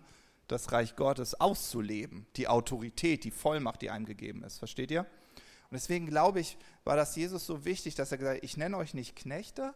das 0.49 0.73
Reich 0.73 0.97
Gottes 0.97 1.41
auszuleben, 1.41 2.27
die 2.37 2.49
Autorität, 2.49 3.25
die 3.25 3.31
Vollmacht, 3.31 3.83
die 3.83 3.91
einem 3.91 4.07
gegeben 4.07 4.43
ist. 4.43 4.59
Versteht 4.59 4.91
ihr? 4.91 5.03
Und 5.03 5.75
deswegen 5.75 6.07
glaube 6.07 6.41
ich, 6.41 6.57
war 6.85 6.97
das 6.97 7.15
Jesus 7.15 7.47
so 7.47 7.65
wichtig, 7.65 7.95
dass 7.95 8.11
er 8.11 8.19
gesagt 8.19 8.39
hat, 8.39 8.45
ich 8.45 8.57
nenne 8.57 8.77
euch 8.77 8.95
nicht 8.95 9.17
Knechte, 9.17 9.75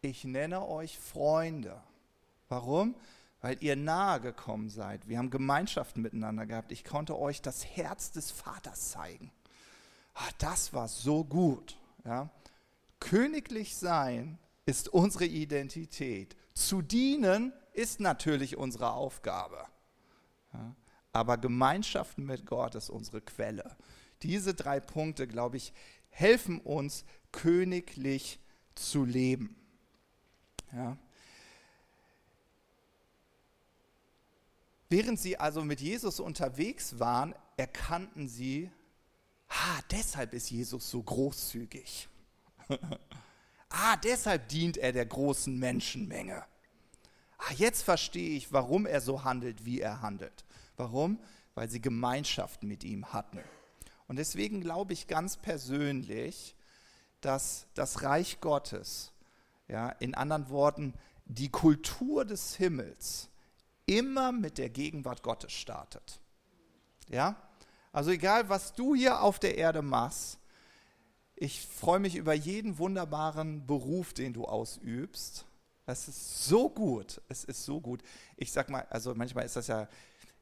ich 0.00 0.24
nenne 0.24 0.66
euch 0.66 0.98
Freunde. 0.98 1.82
Warum? 2.48 2.94
Weil 3.40 3.56
ihr 3.60 3.76
nahe 3.76 4.20
gekommen 4.20 4.70
seid. 4.70 5.08
Wir 5.08 5.18
haben 5.18 5.30
Gemeinschaften 5.30 6.00
miteinander 6.02 6.46
gehabt. 6.46 6.72
Ich 6.72 6.84
konnte 6.84 7.18
euch 7.18 7.42
das 7.42 7.64
Herz 7.64 8.12
des 8.12 8.30
Vaters 8.30 8.90
zeigen. 8.90 9.30
Ach, 10.14 10.32
das 10.38 10.72
war 10.72 10.88
so 10.88 11.24
gut. 11.24 11.76
Ja? 12.04 12.30
Königlich 13.00 13.76
sein 13.76 14.38
ist 14.66 14.88
unsere 14.88 15.26
Identität. 15.26 16.36
Zu 16.54 16.82
dienen 16.82 17.52
ist 17.72 18.00
natürlich 18.00 18.56
unsere 18.56 18.92
Aufgabe. 18.92 19.66
Ja? 20.52 20.74
Aber 21.12 21.36
Gemeinschaften 21.36 22.24
mit 22.24 22.46
Gott 22.46 22.74
ist 22.74 22.90
unsere 22.90 23.20
Quelle. 23.20 23.76
Diese 24.22 24.54
drei 24.54 24.80
Punkte, 24.80 25.26
glaube 25.26 25.56
ich, 25.56 25.72
helfen 26.08 26.60
uns, 26.60 27.04
königlich 27.32 28.40
zu 28.74 29.04
leben. 29.04 29.56
Ja? 30.72 30.96
Während 34.88 35.18
sie 35.18 35.38
also 35.38 35.64
mit 35.64 35.80
Jesus 35.80 36.20
unterwegs 36.20 37.00
waren, 37.00 37.34
erkannten 37.56 38.28
sie, 38.28 38.70
ah, 39.54 39.80
deshalb 39.90 40.32
ist 40.34 40.50
Jesus 40.50 40.90
so 40.90 41.02
großzügig. 41.02 42.08
ah, 43.68 43.96
deshalb 43.96 44.48
dient 44.48 44.76
er 44.76 44.92
der 44.92 45.06
großen 45.06 45.58
Menschenmenge. 45.58 46.44
Ah, 47.38 47.52
jetzt 47.56 47.82
verstehe 47.82 48.36
ich, 48.36 48.52
warum 48.52 48.86
er 48.86 49.00
so 49.00 49.24
handelt, 49.24 49.64
wie 49.64 49.80
er 49.80 50.02
handelt. 50.02 50.44
Warum? 50.76 51.18
Weil 51.54 51.70
sie 51.70 51.80
Gemeinschaft 51.80 52.62
mit 52.62 52.84
ihm 52.84 53.12
hatten. 53.12 53.40
Und 54.08 54.16
deswegen 54.16 54.60
glaube 54.60 54.92
ich 54.92 55.06
ganz 55.06 55.36
persönlich, 55.36 56.54
dass 57.20 57.66
das 57.74 58.02
Reich 58.02 58.40
Gottes, 58.40 59.12
ja, 59.68 59.88
in 59.88 60.14
anderen 60.14 60.50
Worten, 60.50 60.94
die 61.24 61.48
Kultur 61.48 62.24
des 62.24 62.56
Himmels 62.56 63.30
immer 63.86 64.32
mit 64.32 64.58
der 64.58 64.68
Gegenwart 64.68 65.22
Gottes 65.22 65.52
startet. 65.52 66.20
Ja? 67.08 67.36
Also 67.94 68.10
egal, 68.10 68.48
was 68.48 68.72
du 68.72 68.96
hier 68.96 69.22
auf 69.22 69.38
der 69.38 69.56
Erde 69.56 69.80
machst, 69.80 70.40
ich 71.36 71.64
freue 71.64 72.00
mich 72.00 72.16
über 72.16 72.34
jeden 72.34 72.78
wunderbaren 72.78 73.68
Beruf, 73.68 74.12
den 74.12 74.32
du 74.32 74.46
ausübst. 74.46 75.46
Das 75.86 76.08
ist 76.08 76.44
so 76.44 76.68
gut. 76.68 77.22
Es 77.28 77.44
ist 77.44 77.64
so 77.64 77.80
gut. 77.80 78.02
Ich 78.36 78.50
sag 78.50 78.68
mal, 78.68 78.84
also 78.90 79.14
manchmal 79.14 79.44
ist 79.44 79.54
das 79.54 79.68
ja, 79.68 79.88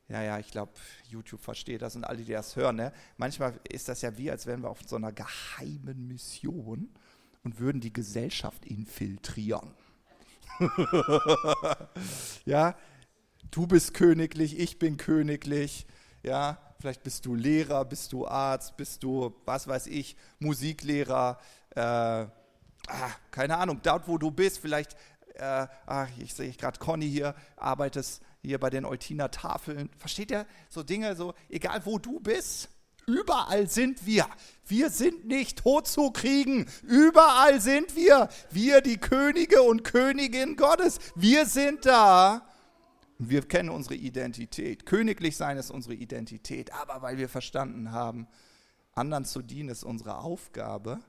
ja, 0.08 0.22
ja, 0.22 0.38
ich 0.38 0.50
glaube, 0.50 0.72
YouTube 1.10 1.42
versteht 1.42 1.82
das 1.82 1.94
und 1.94 2.04
alle, 2.04 2.22
die 2.22 2.32
das 2.32 2.56
hören, 2.56 2.76
ne? 2.76 2.92
manchmal 3.18 3.60
ist 3.68 3.86
das 3.86 4.00
ja 4.00 4.16
wie, 4.16 4.30
als 4.30 4.46
wären 4.46 4.62
wir 4.62 4.70
auf 4.70 4.80
so 4.86 4.96
einer 4.96 5.12
geheimen 5.12 6.08
Mission 6.08 6.88
und 7.44 7.58
würden 7.60 7.82
die 7.82 7.92
Gesellschaft 7.92 8.64
infiltrieren. 8.64 9.74
ja, 12.46 12.78
du 13.50 13.66
bist 13.66 13.92
königlich, 13.92 14.58
ich 14.58 14.78
bin 14.78 14.96
königlich, 14.96 15.86
ja, 16.22 16.58
Vielleicht 16.82 17.04
bist 17.04 17.24
du 17.26 17.36
Lehrer, 17.36 17.84
bist 17.84 18.12
du 18.12 18.26
Arzt, 18.26 18.76
bist 18.76 19.04
du, 19.04 19.32
was 19.44 19.68
weiß 19.68 19.86
ich, 19.86 20.16
Musiklehrer, 20.40 21.38
äh, 21.76 21.80
ah, 21.80 22.28
keine 23.30 23.56
Ahnung, 23.56 23.78
dort 23.84 24.08
wo 24.08 24.18
du 24.18 24.32
bist, 24.32 24.58
vielleicht, 24.58 24.96
äh, 25.34 25.68
ach, 25.86 26.08
ich 26.18 26.34
sehe 26.34 26.50
gerade 26.50 26.80
Conny 26.80 27.08
hier, 27.08 27.36
arbeitest 27.54 28.20
hier 28.40 28.58
bei 28.58 28.68
den 28.68 28.84
Eutiner 28.84 29.30
Tafeln. 29.30 29.90
Versteht 29.96 30.32
ihr? 30.32 30.44
So 30.68 30.82
Dinge, 30.82 31.14
so, 31.14 31.34
egal 31.48 31.86
wo 31.86 32.00
du 32.00 32.18
bist, 32.18 32.68
Überall 33.06 33.68
sind 33.68 34.06
wir. 34.06 34.26
Wir 34.64 34.88
sind 34.88 35.26
nicht 35.26 35.58
tot 35.58 35.88
zu 35.88 36.12
kriegen. 36.12 36.66
Überall 36.82 37.60
sind 37.60 37.96
wir. 37.96 38.28
Wir, 38.50 38.80
die 38.80 38.96
Könige 38.96 39.62
und 39.62 39.82
Königin 39.82 40.54
Gottes. 40.54 41.00
Wir 41.16 41.46
sind 41.46 41.84
da, 41.84 42.46
wir 43.28 43.42
kennen 43.42 43.68
unsere 43.68 43.94
Identität. 43.94 44.86
Königlich 44.86 45.36
sein 45.36 45.56
ist 45.56 45.70
unsere 45.70 45.94
Identität. 45.94 46.72
Aber 46.72 47.02
weil 47.02 47.18
wir 47.18 47.28
verstanden 47.28 47.92
haben, 47.92 48.26
anderen 48.92 49.24
zu 49.24 49.42
dienen 49.42 49.68
ist 49.68 49.84
unsere 49.84 50.18
Aufgabe, 50.18 51.00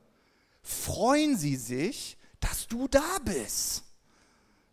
freuen 0.62 1.38
sie 1.38 1.56
sich, 1.56 2.17
dass 2.39 2.67
du 2.67 2.88
da 2.88 3.19
bist. 3.23 3.84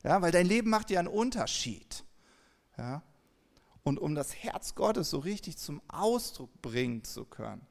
Ja, 0.03 0.23
weil 0.23 0.33
dein 0.33 0.47
Leben 0.47 0.71
macht 0.71 0.91
ja 0.91 0.99
einen 0.99 1.09
Unterschied. 1.09 2.05
Ja? 2.79 3.03
Und 3.83 3.99
um 3.99 4.15
das 4.15 4.35
Herz 4.35 4.75
Gottes 4.75 5.11
so 5.11 5.19
richtig 5.19 5.59
zum 5.59 5.83
Ausdruck 5.89 6.63
bringen 6.63 7.05
zu 7.05 7.25
können, 7.25 7.67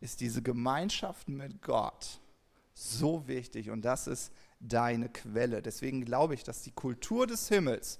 ist 0.00 0.20
diese 0.20 0.42
Gemeinschaft 0.42 1.28
mit 1.28 1.62
Gott 1.62 2.20
so 2.74 3.26
wichtig 3.26 3.70
und 3.70 3.84
das 3.84 4.06
ist 4.06 4.32
deine 4.60 5.08
Quelle. 5.08 5.62
Deswegen 5.62 6.04
glaube 6.04 6.34
ich, 6.34 6.44
dass 6.44 6.62
die 6.62 6.70
Kultur 6.70 7.26
des 7.26 7.48
Himmels 7.48 7.98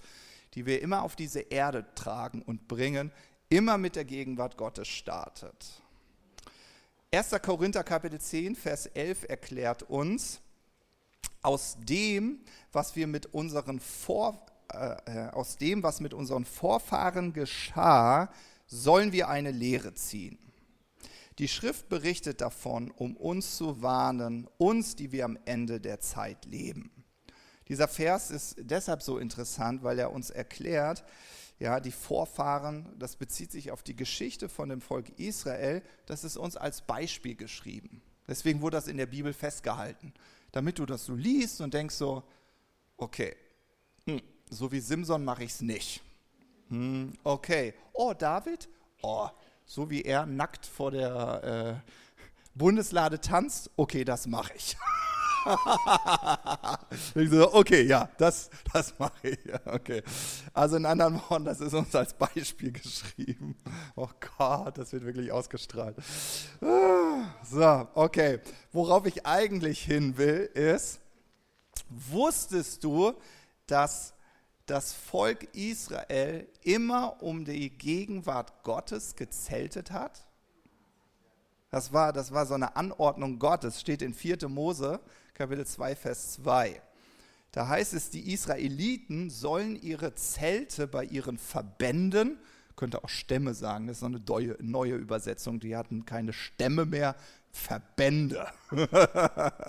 die 0.59 0.67
wir 0.67 0.83
immer 0.83 1.05
auf 1.05 1.15
diese 1.15 1.39
Erde 1.39 1.87
tragen 1.95 2.43
und 2.43 2.67
bringen, 2.67 3.13
immer 3.49 3.79
mit 3.79 3.95
der 3.95 4.05
Gegenwart 4.05 4.57
Gottes 4.57 4.89
startet. 4.89 5.85
1. 7.13 7.31
Korinther 7.41 7.85
Kapitel 7.85 8.21
10, 8.21 8.57
Vers 8.57 8.87
11 8.87 9.27
erklärt 9.29 9.85
uns, 9.85 10.41
aus 11.43 11.77
dem, 11.79 12.41
was 12.73 12.97
wir 12.97 13.07
mit 13.07 13.27
unseren 13.27 13.79
Vor, 13.79 14.45
äh, 14.73 14.97
äh, 15.07 15.29
aus 15.29 15.59
dem, 15.59 15.85
was 15.85 16.01
mit 16.01 16.13
unseren 16.13 16.45
Vorfahren 16.45 17.33
geschah, 17.33 18.29
sollen 18.67 19.13
wir 19.13 19.29
eine 19.29 19.53
Lehre 19.53 19.95
ziehen. 19.95 20.39
Die 21.39 21.47
Schrift 21.47 21.89
berichtet 21.89 22.41
davon, 22.41 22.91
um 22.91 23.17
uns 23.17 23.57
zu 23.57 23.81
warnen, 23.81 24.49
uns, 24.59 24.97
die 24.97 25.13
wir 25.13 25.25
am 25.25 25.39
Ende 25.45 25.81
der 25.81 26.01
Zeit 26.01 26.47
leben. 26.47 26.98
Dieser 27.69 27.89
Vers 27.89 28.31
ist 28.31 28.57
deshalb 28.59 29.03
so 29.03 29.19
interessant, 29.19 29.83
weil 29.83 29.99
er 29.99 30.13
uns 30.13 30.31
erklärt, 30.31 31.05
ja, 31.59 31.81
die 31.81 31.93
Vorfahren, 31.93 32.87
das 32.99 33.17
bezieht 33.17 33.51
sich 33.51 33.71
auf 33.71 33.83
die 33.83 33.97
Geschichte 33.97 34.49
von 34.49 34.69
dem 34.69 34.81
Volk 34.81 35.19
Israel, 35.19 35.83
das 36.07 36.25
ist 36.25 36.37
uns 36.37 36.57
als 36.57 36.83
Beispiel 36.83 37.35
geschrieben. 37.35 38.01
Deswegen 38.29 38.61
wurde 38.61 38.77
das 38.77 38.89
in 38.89 38.97
der 38.97 39.07
Bibel 39.07 39.33
festgehalten, 39.33 40.15
damit 40.53 40.79
du 40.79 40.87
das 40.87 41.05
so 41.05 41.15
liest 41.15 41.61
und 41.61 41.75
denkst 41.75 41.97
so, 41.97 42.23
okay, 42.97 43.35
hm, 44.07 44.23
so 44.51 44.71
wie 44.71 44.81
Simson 44.81 45.25
mache 45.25 45.45
ich 45.45 45.53
es 45.53 45.61
nicht. 45.61 46.03
Hm, 46.69 47.13
okay, 47.25 47.75
oh 47.93 48.15
David, 48.15 48.69
oh, 49.03 49.29
so 49.65 49.91
wie 49.91 50.03
er 50.03 50.27
nackt 50.27 50.65
vor 50.65 50.91
der 50.91 51.83
äh, 51.85 51.91
Bundeslade 52.55 53.21
tanzt, 53.21 53.71
okay, 53.77 54.05
das 54.05 54.27
mache 54.27 54.53
ich. 54.55 54.77
ich 57.15 57.31
so, 57.31 57.55
okay, 57.55 57.83
ja, 57.83 58.09
das, 58.19 58.51
das 58.73 58.99
mache 58.99 59.29
ich. 59.29 59.39
Okay. 59.65 60.03
Also 60.53 60.77
in 60.77 60.87
anderen 60.87 61.21
Worten, 61.29 61.45
das 61.45 61.61
ist 61.61 61.75
uns 61.75 61.95
als 61.95 62.15
Beispiel 62.15 62.73
geschrieben. 62.73 63.57
Oh 63.97 64.09
Gott, 64.37 64.79
das 64.79 64.93
wird 64.93 65.05
wirklich 65.05 65.31
ausgestrahlt. 65.33 65.97
So, 67.43 67.89
okay. 67.95 68.41
Worauf 68.73 69.07
ich 69.07 69.25
eigentlich 69.27 69.83
hin 69.83 70.17
will, 70.19 70.51
ist, 70.55 71.01
wusstest 71.89 72.85
du, 72.85 73.15
dass 73.67 74.15
das 74.67 74.93
Volk 74.93 75.55
Israel 75.55 76.47
immer 76.63 77.23
um 77.23 77.45
die 77.45 77.71
Gegenwart 77.71 78.63
Gottes 78.63 79.17
gezeltet 79.17 79.91
hat? 79.91 80.29
Das 81.71 81.93
war, 81.93 82.13
das 82.13 82.33
war 82.33 82.47
so 82.47 82.55
eine 82.55 82.77
Anordnung 82.77 83.39
Gottes, 83.39 83.81
steht 83.81 84.01
in 84.01 84.15
4. 84.15 84.49
Mose, 84.49 85.01
Kapitel 85.39 85.65
2, 85.65 85.95
Vers 85.95 86.33
2. 86.33 86.83
Da 87.53 87.69
heißt 87.69 87.95
es, 87.95 88.11
die 88.11 88.33
Israeliten 88.33 89.31
sollen 89.31 89.81
ihre 89.81 90.17
Zelte 90.17 90.89
bei 90.89 91.05
ihren 91.05 91.39
Verbänden, 91.39 92.41
könnte 92.75 93.05
auch 93.05 93.09
Stämme 93.09 93.55
sagen, 93.55 93.87
das 93.87 93.99
ist 93.99 94.01
so 94.01 94.07
eine 94.07 94.57
neue 94.59 94.97
Übersetzung, 94.97 95.61
die 95.61 95.77
hatten 95.77 96.05
keine 96.05 96.33
Stämme 96.33 96.87
mehr, 96.87 97.15
Verbände. 97.53 98.49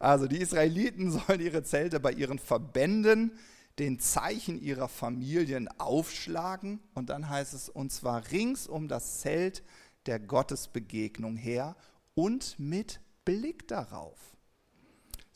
also 0.00 0.26
die 0.26 0.40
Israeliten 0.40 1.12
sollen 1.12 1.40
ihre 1.40 1.62
Zelte 1.62 2.00
bei 2.00 2.10
ihren 2.10 2.40
Verbänden, 2.40 3.30
den 3.78 4.00
Zeichen 4.00 4.60
ihrer 4.60 4.88
Familien 4.88 5.68
aufschlagen 5.78 6.80
und 6.94 7.10
dann 7.10 7.28
heißt 7.28 7.54
es, 7.54 7.68
und 7.68 7.92
zwar 7.92 8.28
rings 8.32 8.66
um 8.66 8.88
das 8.88 9.20
Zelt 9.20 9.62
der 10.06 10.18
Gottesbegegnung 10.18 11.36
her 11.36 11.76
und 12.14 12.58
mit 12.58 12.98
Blick 13.24 13.68
darauf. 13.68 14.35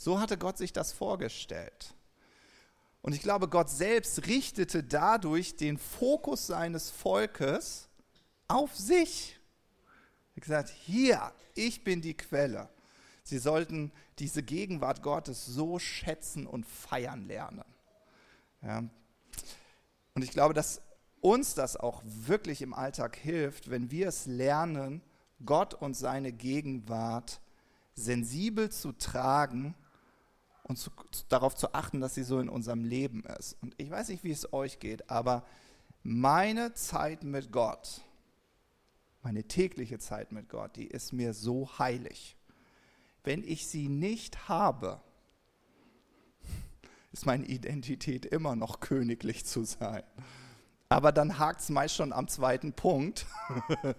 So 0.00 0.18
hatte 0.18 0.38
Gott 0.38 0.56
sich 0.56 0.72
das 0.72 0.92
vorgestellt. 0.92 1.94
Und 3.02 3.12
ich 3.12 3.20
glaube, 3.20 3.48
Gott 3.48 3.68
selbst 3.68 4.26
richtete 4.26 4.82
dadurch 4.82 5.56
den 5.56 5.76
Fokus 5.76 6.46
seines 6.46 6.88
Volkes 6.88 7.86
auf 8.48 8.74
sich. 8.74 9.38
Er 10.30 10.36
hat 10.36 10.42
gesagt, 10.42 10.68
hier, 10.70 11.32
ich 11.54 11.84
bin 11.84 12.00
die 12.00 12.16
Quelle. 12.16 12.70
Sie 13.24 13.36
sollten 13.36 13.92
diese 14.18 14.42
Gegenwart 14.42 15.02
Gottes 15.02 15.44
so 15.44 15.78
schätzen 15.78 16.46
und 16.46 16.64
feiern 16.64 17.26
lernen. 17.26 17.66
Ja. 18.62 18.78
Und 20.14 20.22
ich 20.22 20.30
glaube, 20.30 20.54
dass 20.54 20.80
uns 21.20 21.52
das 21.52 21.76
auch 21.76 22.00
wirklich 22.06 22.62
im 22.62 22.72
Alltag 22.72 23.16
hilft, 23.16 23.68
wenn 23.68 23.90
wir 23.90 24.08
es 24.08 24.24
lernen, 24.24 25.02
Gott 25.44 25.74
und 25.74 25.92
seine 25.92 26.32
Gegenwart 26.32 27.42
sensibel 27.94 28.70
zu 28.70 28.92
tragen 28.92 29.74
und 30.70 30.76
zu, 30.76 30.90
darauf 31.28 31.56
zu 31.56 31.74
achten, 31.74 32.00
dass 32.00 32.14
sie 32.14 32.22
so 32.22 32.38
in 32.38 32.48
unserem 32.48 32.84
Leben 32.84 33.24
ist. 33.38 33.56
Und 33.60 33.74
ich 33.76 33.90
weiß 33.90 34.08
nicht, 34.08 34.22
wie 34.22 34.30
es 34.30 34.52
euch 34.52 34.78
geht, 34.78 35.10
aber 35.10 35.44
meine 36.04 36.74
Zeit 36.74 37.24
mit 37.24 37.50
Gott, 37.50 38.02
meine 39.22 39.42
tägliche 39.42 39.98
Zeit 39.98 40.30
mit 40.30 40.48
Gott, 40.48 40.76
die 40.76 40.86
ist 40.86 41.12
mir 41.12 41.34
so 41.34 41.68
heilig. 41.80 42.36
Wenn 43.24 43.42
ich 43.42 43.66
sie 43.66 43.88
nicht 43.88 44.48
habe, 44.48 45.00
ist 47.12 47.26
meine 47.26 47.46
Identität 47.46 48.24
immer 48.24 48.54
noch 48.54 48.78
königlich 48.78 49.44
zu 49.44 49.64
sein. 49.64 50.04
Aber 50.88 51.10
dann 51.10 51.40
hakt 51.40 51.62
es 51.62 51.68
meist 51.68 51.96
schon 51.96 52.12
am 52.12 52.28
zweiten 52.28 52.74
Punkt. 52.74 53.26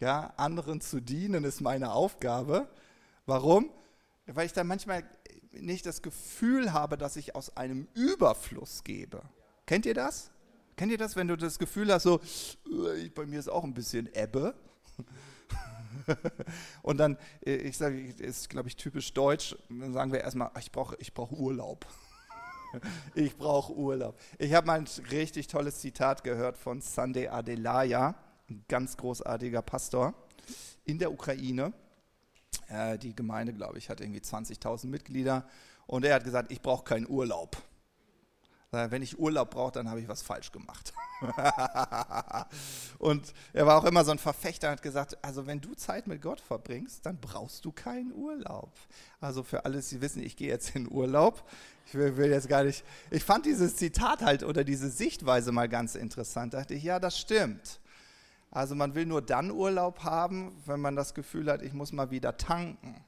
ja, 0.00 0.34
anderen 0.36 0.80
zu 0.80 1.00
dienen 1.00 1.44
ist 1.44 1.60
meine 1.60 1.92
Aufgabe. 1.92 2.68
Warum? 3.26 3.70
Weil 4.26 4.46
ich 4.46 4.52
dann 4.52 4.66
manchmal 4.66 5.04
nicht 5.52 5.86
das 5.86 6.02
Gefühl 6.02 6.72
habe, 6.72 6.98
dass 6.98 7.16
ich 7.16 7.34
aus 7.34 7.56
einem 7.56 7.88
Überfluss 7.94 8.84
gebe. 8.84 9.22
Kennt 9.66 9.86
ihr 9.86 9.94
das? 9.94 10.30
Kennt 10.76 10.92
ihr 10.92 10.98
das, 10.98 11.16
wenn 11.16 11.28
du 11.28 11.36
das 11.36 11.58
Gefühl 11.58 11.92
hast, 11.92 12.04
so, 12.04 12.20
äh, 12.66 13.08
bei 13.08 13.26
mir 13.26 13.40
ist 13.40 13.48
auch 13.48 13.64
ein 13.64 13.74
bisschen 13.74 14.08
Ebbe? 14.14 14.54
Und 16.82 16.98
dann, 16.98 17.18
äh, 17.44 17.56
ich 17.56 17.76
sage, 17.76 18.00
ist 18.00 18.48
glaube 18.48 18.68
ich 18.68 18.76
typisch 18.76 19.12
deutsch, 19.12 19.56
dann 19.68 19.92
sagen 19.92 20.12
wir 20.12 20.20
erstmal, 20.20 20.50
ich 20.58 20.70
brauche 20.70 20.96
ich 21.00 21.12
brauch 21.12 21.32
Urlaub. 21.32 21.86
ich 23.14 23.36
brauche 23.36 23.74
Urlaub. 23.74 24.18
Ich 24.38 24.52
habe 24.54 24.66
mal 24.66 24.78
ein 24.78 24.88
richtig 25.10 25.48
tolles 25.48 25.78
Zitat 25.80 26.22
gehört 26.22 26.56
von 26.56 26.80
Sunday 26.80 27.28
Adelaya, 27.28 28.14
ein 28.48 28.64
ganz 28.68 28.96
großartiger 28.96 29.62
Pastor 29.62 30.14
in 30.84 30.98
der 30.98 31.12
Ukraine. 31.12 31.72
Äh, 32.68 32.98
die 32.98 33.14
Gemeinde, 33.14 33.52
glaube 33.52 33.78
ich, 33.78 33.88
hat 33.90 34.00
irgendwie 34.00 34.20
20.000 34.20 34.86
Mitglieder. 34.86 35.46
Und 35.86 36.04
er 36.04 36.14
hat 36.14 36.24
gesagt, 36.24 36.52
ich 36.52 36.60
brauche 36.60 36.84
keinen 36.84 37.08
Urlaub. 37.08 37.56
Wenn 38.70 39.00
ich 39.00 39.18
Urlaub 39.18 39.52
brauche, 39.52 39.72
dann 39.72 39.88
habe 39.88 39.98
ich 40.00 40.08
was 40.08 40.20
falsch 40.20 40.52
gemacht. 40.52 40.92
und 42.98 43.32
er 43.54 43.66
war 43.66 43.78
auch 43.78 43.84
immer 43.84 44.04
so 44.04 44.10
ein 44.10 44.18
Verfechter 44.18 44.68
und 44.68 44.72
hat 44.72 44.82
gesagt, 44.82 45.16
also 45.24 45.46
wenn 45.46 45.62
du 45.62 45.74
Zeit 45.74 46.06
mit 46.06 46.20
Gott 46.20 46.38
verbringst, 46.38 47.06
dann 47.06 47.16
brauchst 47.18 47.64
du 47.64 47.72
keinen 47.72 48.12
Urlaub. 48.12 48.70
Also 49.22 49.42
für 49.42 49.64
alles, 49.64 49.88
Sie 49.88 50.02
wissen, 50.02 50.22
ich 50.22 50.36
gehe 50.36 50.48
jetzt 50.48 50.76
in 50.76 50.86
Urlaub. 50.92 51.48
Ich 51.86 51.94
will, 51.94 52.18
will, 52.18 52.30
jetzt 52.30 52.50
gar 52.50 52.62
nicht. 52.62 52.84
Ich 53.10 53.24
fand 53.24 53.46
dieses 53.46 53.76
Zitat 53.76 54.20
halt 54.20 54.42
oder 54.42 54.64
diese 54.64 54.90
Sichtweise 54.90 55.50
mal 55.50 55.70
ganz 55.70 55.94
interessant. 55.94 56.52
Da 56.52 56.58
dachte 56.58 56.74
ich, 56.74 56.82
ja, 56.82 57.00
das 57.00 57.18
stimmt. 57.18 57.80
Also 58.50 58.74
man 58.74 58.94
will 58.94 59.06
nur 59.06 59.22
dann 59.22 59.50
Urlaub 59.50 60.04
haben, 60.04 60.56
wenn 60.66 60.80
man 60.80 60.96
das 60.96 61.14
Gefühl 61.14 61.50
hat, 61.50 61.62
ich 61.62 61.72
muss 61.72 61.92
mal 61.92 62.10
wieder 62.10 62.36
tanken. 62.36 63.04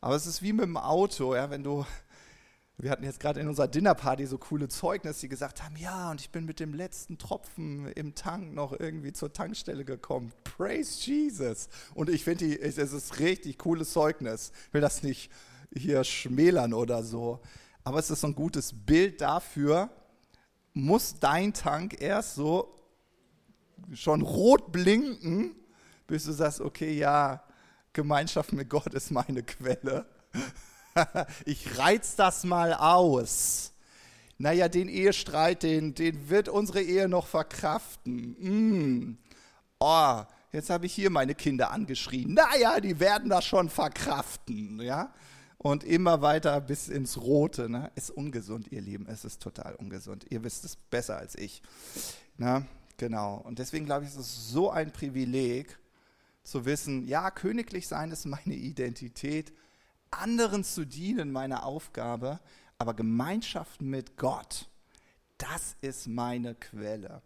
Aber 0.00 0.14
es 0.14 0.26
ist 0.26 0.42
wie 0.42 0.52
mit 0.52 0.64
dem 0.64 0.76
Auto, 0.76 1.34
ja, 1.34 1.50
wenn 1.50 1.62
du 1.62 1.86
wir 2.82 2.90
hatten 2.90 3.04
jetzt 3.04 3.20
gerade 3.20 3.38
in 3.38 3.46
unserer 3.46 3.68
Dinnerparty 3.68 4.26
so 4.26 4.38
coole 4.38 4.68
Zeugnisse, 4.68 5.20
die 5.20 5.28
gesagt 5.28 5.62
haben, 5.62 5.76
ja, 5.76 6.10
und 6.10 6.20
ich 6.20 6.30
bin 6.30 6.44
mit 6.44 6.58
dem 6.58 6.74
letzten 6.74 7.16
Tropfen 7.16 7.86
im 7.92 8.16
Tank 8.16 8.54
noch 8.54 8.72
irgendwie 8.72 9.12
zur 9.12 9.32
Tankstelle 9.32 9.84
gekommen. 9.84 10.32
Praise 10.42 10.98
Jesus. 11.06 11.68
Und 11.94 12.10
ich 12.10 12.24
finde, 12.24 12.60
es 12.60 12.78
ist 12.78 13.20
richtig 13.20 13.58
cooles 13.58 13.92
Zeugnis. 13.92 14.50
Ich 14.66 14.74
will 14.74 14.80
das 14.80 15.04
nicht 15.04 15.30
hier 15.72 16.02
schmälern 16.02 16.74
oder 16.74 17.04
so. 17.04 17.40
Aber 17.84 18.00
es 18.00 18.10
ist 18.10 18.22
so 18.22 18.26
ein 18.26 18.34
gutes 18.34 18.72
Bild 18.72 19.20
dafür, 19.20 19.88
muss 20.72 21.20
dein 21.20 21.52
Tank 21.52 22.00
erst 22.00 22.34
so 22.34 22.81
schon 23.94 24.22
rot 24.22 24.72
blinken, 24.72 25.54
bis 26.06 26.24
du 26.24 26.32
sagst, 26.32 26.60
okay, 26.60 26.92
ja, 26.92 27.42
Gemeinschaft 27.92 28.52
mit 28.52 28.70
Gott 28.70 28.94
ist 28.94 29.10
meine 29.10 29.42
Quelle. 29.42 30.06
ich 31.44 31.78
reiz 31.78 32.16
das 32.16 32.44
mal 32.44 32.74
aus. 32.74 33.72
Naja, 34.38 34.68
den 34.68 34.88
Ehestreit, 34.88 35.62
den, 35.62 35.94
den 35.94 36.28
wird 36.28 36.48
unsere 36.48 36.82
Ehe 36.82 37.08
noch 37.08 37.26
verkraften. 37.26 38.36
Mm. 38.40 39.18
Oh, 39.78 40.22
jetzt 40.52 40.70
habe 40.70 40.86
ich 40.86 40.94
hier 40.94 41.10
meine 41.10 41.34
Kinder 41.34 41.70
angeschrien. 41.70 42.34
Naja, 42.34 42.80
die 42.80 42.98
werden 42.98 43.28
das 43.28 43.44
schon 43.44 43.68
verkraften. 43.68 44.80
Ja? 44.80 45.14
Und 45.58 45.84
immer 45.84 46.22
weiter 46.22 46.60
bis 46.60 46.88
ins 46.88 47.20
Rote. 47.20 47.68
Ne? 47.68 47.92
Ist 47.94 48.10
ungesund, 48.10 48.72
ihr 48.72 48.80
Lieben. 48.80 49.06
Es 49.06 49.24
ist 49.24 49.40
total 49.40 49.74
ungesund. 49.76 50.26
Ihr 50.30 50.42
wisst 50.42 50.64
es 50.64 50.76
besser 50.76 51.18
als 51.18 51.36
ich. 51.36 51.62
Na, 52.36 52.66
genau. 53.02 53.34
Und 53.38 53.58
deswegen 53.58 53.84
glaube 53.84 54.04
ich, 54.04 54.12
ist 54.12 54.16
es 54.16 54.52
so 54.52 54.70
ein 54.70 54.92
Privileg 54.92 55.76
zu 56.44 56.64
wissen, 56.66 57.08
ja, 57.08 57.32
königlich 57.32 57.88
sein 57.88 58.12
ist 58.12 58.26
meine 58.26 58.54
Identität 58.54 59.52
anderen 60.12 60.62
zu 60.62 60.84
dienen, 60.84 61.32
meine 61.32 61.64
Aufgabe, 61.64 62.38
aber 62.78 62.94
Gemeinschaft 62.94 63.82
mit 63.82 64.16
Gott, 64.16 64.68
das 65.36 65.74
ist 65.80 66.06
meine 66.06 66.54
Quelle. 66.54 67.22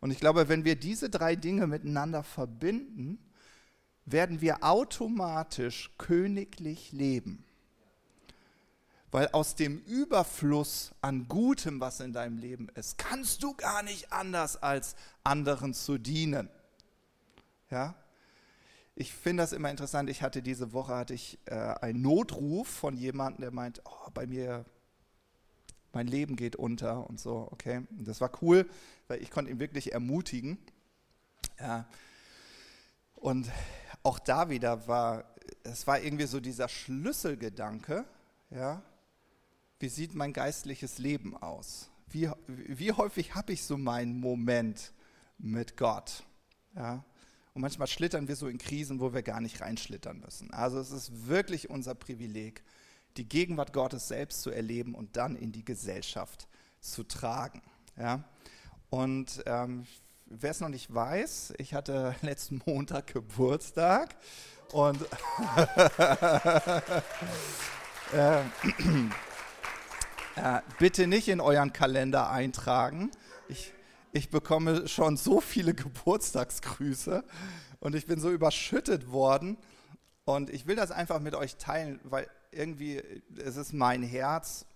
Und 0.00 0.10
ich 0.10 0.18
glaube, 0.18 0.48
wenn 0.48 0.64
wir 0.64 0.74
diese 0.74 1.10
drei 1.10 1.36
Dinge 1.36 1.68
miteinander 1.68 2.24
verbinden, 2.24 3.18
werden 4.06 4.40
wir 4.40 4.64
automatisch 4.64 5.92
königlich 5.96 6.90
leben. 6.90 7.44
Weil 9.10 9.28
aus 9.28 9.56
dem 9.56 9.78
Überfluss 9.78 10.92
an 11.00 11.26
Gutem, 11.26 11.80
was 11.80 12.00
in 12.00 12.12
deinem 12.12 12.38
Leben 12.38 12.68
ist, 12.74 12.96
kannst 12.96 13.42
du 13.42 13.54
gar 13.54 13.82
nicht 13.82 14.12
anders 14.12 14.62
als 14.62 14.94
anderen 15.24 15.74
zu 15.74 15.98
dienen. 15.98 16.48
Ja? 17.70 17.94
ich 19.00 19.14
finde 19.14 19.42
das 19.42 19.52
immer 19.52 19.70
interessant. 19.70 20.10
Ich 20.10 20.22
hatte 20.22 20.42
diese 20.42 20.74
Woche 20.74 20.94
hatte 20.94 21.14
ich 21.14 21.38
äh, 21.46 21.54
einen 21.54 22.02
Notruf 22.02 22.68
von 22.68 22.98
jemandem, 22.98 23.40
der 23.40 23.50
meint, 23.50 23.80
oh, 23.86 24.10
bei 24.12 24.26
mir 24.26 24.66
mein 25.92 26.06
Leben 26.06 26.36
geht 26.36 26.54
unter 26.54 27.08
und 27.08 27.18
so. 27.18 27.48
Okay, 27.50 27.80
das 27.90 28.20
war 28.20 28.30
cool, 28.42 28.68
weil 29.08 29.22
ich 29.22 29.30
konnte 29.30 29.50
ihn 29.50 29.58
wirklich 29.58 29.92
ermutigen. 29.92 30.58
Ja. 31.58 31.88
Und 33.14 33.50
auch 34.02 34.18
da 34.18 34.50
wieder 34.50 34.86
war, 34.86 35.24
es 35.62 35.86
war 35.86 36.00
irgendwie 36.00 36.26
so 36.26 36.38
dieser 36.38 36.68
Schlüsselgedanke, 36.68 38.04
ja, 38.50 38.82
wie 39.80 39.88
sieht 39.88 40.14
mein 40.14 40.32
geistliches 40.34 40.98
Leben 40.98 41.36
aus? 41.36 41.90
Wie, 42.10 42.30
wie 42.46 42.92
häufig 42.92 43.34
habe 43.34 43.52
ich 43.54 43.64
so 43.64 43.78
meinen 43.78 44.20
Moment 44.20 44.92
mit 45.38 45.76
Gott? 45.78 46.24
Ja? 46.76 47.02
Und 47.54 47.62
manchmal 47.62 47.88
schlittern 47.88 48.28
wir 48.28 48.36
so 48.36 48.46
in 48.46 48.58
Krisen, 48.58 49.00
wo 49.00 49.14
wir 49.14 49.22
gar 49.22 49.40
nicht 49.40 49.62
reinschlittern 49.62 50.20
müssen. 50.20 50.52
Also 50.52 50.78
es 50.78 50.90
ist 50.90 51.26
wirklich 51.26 51.70
unser 51.70 51.94
Privileg, 51.94 52.62
die 53.16 53.26
Gegenwart 53.28 53.72
Gottes 53.72 54.06
selbst 54.06 54.42
zu 54.42 54.50
erleben 54.50 54.94
und 54.94 55.16
dann 55.16 55.34
in 55.34 55.50
die 55.50 55.64
Gesellschaft 55.64 56.46
zu 56.80 57.02
tragen. 57.02 57.62
Ja? 57.96 58.22
Und 58.90 59.42
ähm, 59.46 59.86
wer 60.26 60.50
es 60.50 60.60
noch 60.60 60.68
nicht 60.68 60.92
weiß, 60.92 61.54
ich 61.56 61.72
hatte 61.72 62.14
letzten 62.22 62.60
Montag 62.66 63.14
Geburtstag 63.14 64.14
und 64.72 65.00
äh, 68.12 68.42
äh, 70.42 70.62
bitte 70.78 71.06
nicht 71.06 71.28
in 71.28 71.40
euren 71.40 71.72
Kalender 71.72 72.30
eintragen. 72.30 73.10
Ich, 73.48 73.72
ich 74.12 74.30
bekomme 74.30 74.88
schon 74.88 75.16
so 75.16 75.40
viele 75.40 75.74
Geburtstagsgrüße 75.74 77.24
und 77.80 77.94
ich 77.94 78.06
bin 78.06 78.20
so 78.20 78.30
überschüttet 78.30 79.10
worden. 79.10 79.58
Und 80.24 80.50
ich 80.50 80.66
will 80.66 80.76
das 80.76 80.90
einfach 80.90 81.20
mit 81.20 81.34
euch 81.34 81.56
teilen, 81.56 82.00
weil 82.04 82.28
irgendwie 82.52 83.02
es 83.36 83.56
ist 83.56 83.72
mein 83.72 84.02
Herz, 84.02 84.66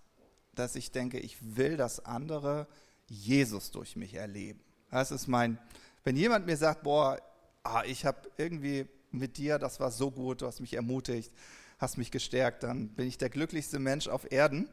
dass 0.53 0.75
ich 0.75 0.91
denke, 0.91 1.19
ich 1.19 1.37
will, 1.55 1.77
dass 1.77 2.05
andere 2.05 2.67
Jesus 3.07 3.71
durch 3.71 3.95
mich 3.95 4.13
erleben. 4.13 4.59
Das 4.91 5.11
ist 5.11 5.27
mein, 5.27 5.57
wenn 6.03 6.15
jemand 6.15 6.45
mir 6.45 6.57
sagt, 6.57 6.83
boah, 6.83 7.19
ah, 7.63 7.83
ich 7.85 8.05
habe 8.05 8.31
irgendwie 8.37 8.87
mit 9.11 9.37
dir, 9.37 9.59
das 9.59 9.79
war 9.79 9.91
so 9.91 10.11
gut, 10.11 10.41
du 10.41 10.47
hast 10.47 10.59
mich 10.59 10.73
ermutigt, 10.73 11.31
hast 11.79 11.97
mich 11.97 12.11
gestärkt, 12.11 12.63
dann 12.63 12.89
bin 12.89 13.07
ich 13.07 13.17
der 13.17 13.29
glücklichste 13.29 13.79
Mensch 13.79 14.07
auf 14.07 14.31
Erden. 14.31 14.69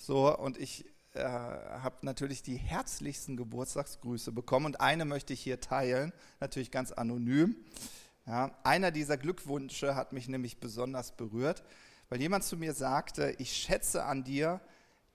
So, 0.00 0.34
und 0.38 0.58
ich 0.58 0.86
äh, 1.14 1.24
habe 1.24 1.96
natürlich 2.02 2.42
die 2.42 2.56
herzlichsten 2.56 3.36
Geburtstagsgrüße 3.36 4.30
bekommen 4.30 4.66
und 4.66 4.80
eine 4.80 5.04
möchte 5.04 5.32
ich 5.32 5.40
hier 5.40 5.60
teilen, 5.60 6.12
natürlich 6.38 6.70
ganz 6.70 6.92
anonym. 6.92 7.56
Ja, 8.24 8.56
einer 8.62 8.92
dieser 8.92 9.16
Glückwünsche 9.16 9.96
hat 9.96 10.12
mich 10.12 10.28
nämlich 10.28 10.60
besonders 10.60 11.16
berührt, 11.16 11.64
weil 12.08 12.20
jemand 12.20 12.44
zu 12.44 12.56
mir 12.56 12.74
sagte, 12.74 13.34
ich 13.38 13.52
schätze 13.52 14.04
an 14.04 14.22
dir, 14.22 14.60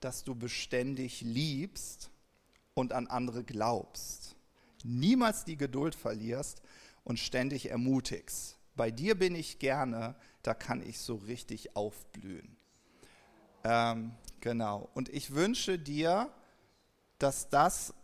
dass 0.00 0.22
du 0.22 0.34
beständig 0.34 1.22
liebst 1.22 2.10
und 2.74 2.92
an 2.92 3.06
andere 3.06 3.42
glaubst. 3.42 4.36
Niemals 4.84 5.46
die 5.46 5.56
Geduld 5.56 5.94
verlierst 5.94 6.60
und 7.04 7.18
ständig 7.18 7.70
ermutigst. 7.70 8.58
Bei 8.76 8.90
dir 8.90 9.14
bin 9.14 9.34
ich 9.34 9.58
gerne, 9.58 10.14
da 10.42 10.52
kann 10.52 10.82
ich 10.82 10.98
so 10.98 11.14
richtig 11.14 11.74
aufblühen. 11.74 12.53
Ähm, 13.64 14.12
genau. 14.40 14.88
Und 14.94 15.08
ich 15.08 15.34
wünsche 15.34 15.78
dir, 15.78 16.30
dass 17.18 17.48
das 17.48 17.94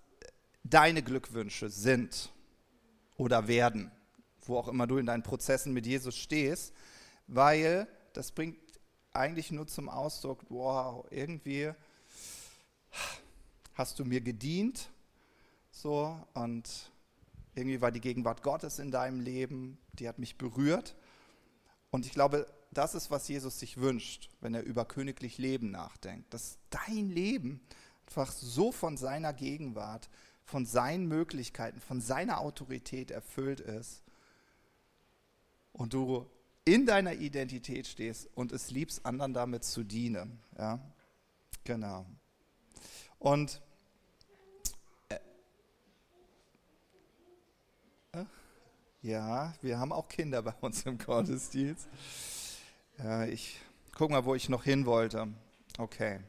deine 0.65 1.03
Glückwünsche 1.03 1.69
sind 1.69 2.33
oder 3.17 3.47
werden, 3.49 3.91
wo 4.47 4.57
auch 4.57 4.69
immer 4.69 4.87
du 4.87 4.99
in 4.99 5.07
deinen 5.07 5.23
Prozessen 5.23 5.73
mit 5.73 5.87
Jesus 5.87 6.17
stehst, 6.17 6.73
weil 7.27 7.87
das 8.15 8.33
bringt 8.33 8.59
eigentlich 9.13 9.51
nur 9.51 9.67
zum 9.67 9.89
Ausdruck, 9.89 10.45
wow, 10.49 11.07
irgendwie 11.11 11.73
hast 13.75 13.99
du 13.99 14.05
mir 14.05 14.21
gedient, 14.21 14.89
so, 15.71 16.19
und 16.35 16.91
irgendwie 17.55 17.81
war 17.81 17.91
die 17.91 18.01
Gegenwart 18.01 18.43
Gottes 18.43 18.79
in 18.79 18.91
deinem 18.91 19.21
Leben, 19.21 19.79
die 19.93 20.09
hat 20.09 20.19
mich 20.19 20.37
berührt. 20.37 20.95
Und 21.91 22.07
ich 22.07 22.13
glaube, 22.13 22.47
das 22.73 22.95
ist, 22.95 23.11
was 23.11 23.27
Jesus 23.29 23.59
sich 23.59 23.79
wünscht, 23.79 24.31
wenn 24.41 24.55
er 24.55 24.63
über 24.63 24.85
königlich 24.85 25.39
Leben 25.39 25.71
nachdenkt. 25.71 26.33
Dass 26.33 26.59
dein 26.71 27.11
Leben 27.11 27.61
einfach 28.07 28.33
so 28.33 28.73
von 28.73 28.97
seiner 28.97 29.33
Gegenwart, 29.33 30.09
von 30.45 30.67
seinen 30.67 31.07
Möglichkeiten, 31.07 31.81
von 31.81 32.01
seiner 32.01 32.41
Autorität 32.41 33.11
erfüllt 33.11 33.61
ist 33.61 34.03
und 35.73 35.95
du 35.95 36.27
in 36.65 36.87
deiner 36.87 37.15
Identität 37.15 37.87
stehst 37.87 38.29
und 38.35 38.53
es 38.53 38.71
liebst, 38.71 39.07
anderen 39.07 39.35
damit 39.35 39.65
zu 39.65 39.83
dienen. 39.83 40.41
Ja, 40.59 40.79
genau. 41.65 42.07
Und 43.19 43.61
äh, 45.09 45.19
äh, 48.13 48.25
ja, 49.03 49.55
wir 49.61 49.79
haben 49.79 49.93
auch 49.93 50.09
Kinder 50.09 50.43
bei 50.43 50.55
uns 50.61 50.85
im 50.85 50.99
Gottesdienst. 50.99 51.89
Ja, 53.03 53.25
ich 53.25 53.59
guck 53.95 54.11
mal, 54.11 54.27
wo 54.27 54.35
ich 54.35 54.51
noch 54.51 54.65
hin 54.65 54.85
wollte. 54.85 55.29
Okay. 55.79 56.21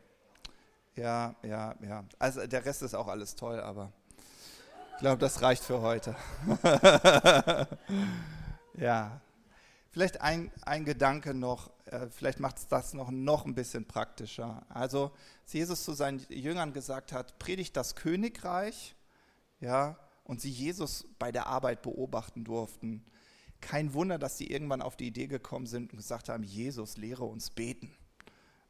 Ja, 0.96 1.36
ja, 1.44 1.76
ja. 1.82 2.06
Also 2.18 2.48
der 2.48 2.64
Rest 2.64 2.82
ist 2.82 2.94
auch 2.94 3.08
alles 3.08 3.36
toll, 3.36 3.60
aber 3.60 3.92
ich 4.94 5.00
glaube, 5.00 5.20
das 5.20 5.42
reicht 5.42 5.64
für 5.64 5.82
heute. 5.82 6.16
ja. 8.78 9.20
Vielleicht 9.90 10.22
ein, 10.22 10.50
ein 10.62 10.86
Gedanke 10.86 11.34
noch, 11.34 11.72
äh, 11.88 12.08
vielleicht 12.10 12.40
macht 12.40 12.60
es 12.60 12.68
das 12.68 12.94
noch, 12.94 13.12
noch 13.12 13.46
ein 13.46 13.54
bisschen 13.54 13.86
praktischer. 13.86 14.66
Also, 14.70 15.12
als 15.44 15.52
Jesus 15.52 15.84
zu 15.84 15.92
seinen 15.92 16.26
Jüngern 16.30 16.72
gesagt 16.72 17.12
hat, 17.12 17.38
predigt 17.40 17.76
das 17.76 17.96
Königreich, 17.96 18.96
ja, 19.60 19.98
und 20.24 20.40
sie 20.40 20.50
Jesus 20.50 21.06
bei 21.20 21.34
der 21.34 21.48
Arbeit 21.48 21.82
beobachten 21.82 22.46
durften, 22.46 23.04
kein 23.62 23.94
Wunder, 23.94 24.18
dass 24.20 24.38
sie 24.38 24.48
irgendwann 24.48 24.82
auf 24.82 24.98
die 24.98 25.08
Idee 25.08 25.28
gekommen 25.28 25.68
sind 25.68 25.92
und 25.92 25.98
gesagt 25.98 26.30
haben, 26.30 26.44
Jesus, 26.44 26.98
lehre 26.98 27.24
uns 27.24 27.50
beten. 27.50 27.96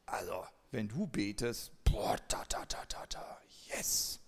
Also, 0.06 0.44
wenn 0.70 0.88
du 0.88 1.06
betest, 1.06 1.72
boah, 1.84 2.16
da, 2.28 2.44
da, 2.48 2.64
da, 2.66 2.84
da, 2.88 3.06
da, 3.08 3.38
yes, 3.68 4.20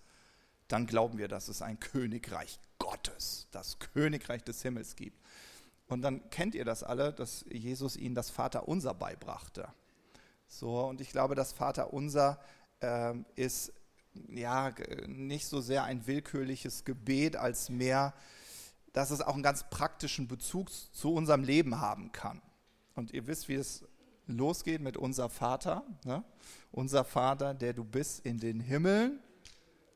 dann 0.67 0.87
glauben 0.87 1.17
wir, 1.17 1.27
dass 1.27 1.47
es 1.47 1.61
ein 1.61 1.79
Königreich 1.79 2.59
Gottes, 2.79 3.47
das 3.51 3.79
Königreich 3.79 4.43
des 4.43 4.61
Himmels 4.61 4.95
gibt. 4.95 5.19
Und 5.87 6.01
dann 6.01 6.29
kennt 6.31 6.55
ihr 6.55 6.65
das 6.65 6.83
alle, 6.83 7.13
dass 7.13 7.45
Jesus 7.49 7.95
ihnen 7.95 8.15
das 8.15 8.29
Vaterunser 8.29 8.93
beibrachte. 8.93 9.67
So, 10.47 10.85
und 10.85 11.01
ich 11.01 11.09
glaube, 11.09 11.35
das 11.35 11.53
Vaterunser 11.53 12.39
äh, 12.79 13.13
ist 13.35 13.73
ja 14.29 14.73
nicht 15.07 15.45
so 15.47 15.61
sehr 15.61 15.83
ein 15.83 16.07
willkürliches 16.07 16.85
Gebet, 16.85 17.35
als 17.35 17.69
mehr, 17.69 18.13
dass 18.95 19.11
es 19.11 19.21
auch 19.21 19.35
einen 19.35 19.43
ganz 19.43 19.69
praktischen 19.69 20.27
Bezug 20.27 20.71
zu 20.71 21.13
unserem 21.13 21.43
Leben 21.43 21.79
haben 21.79 22.11
kann. 22.11 22.41
Und 22.95 23.11
ihr 23.11 23.27
wisst, 23.27 23.47
wie 23.49 23.55
es 23.55 23.85
losgeht 24.25 24.81
mit 24.81 24.97
unser 24.97 25.29
Vater. 25.29 25.83
Ne? 26.03 26.23
Unser 26.71 27.03
Vater, 27.03 27.53
der 27.53 27.73
du 27.73 27.83
bist 27.83 28.25
in 28.25 28.39
den 28.39 28.59
Himmeln. 28.59 29.19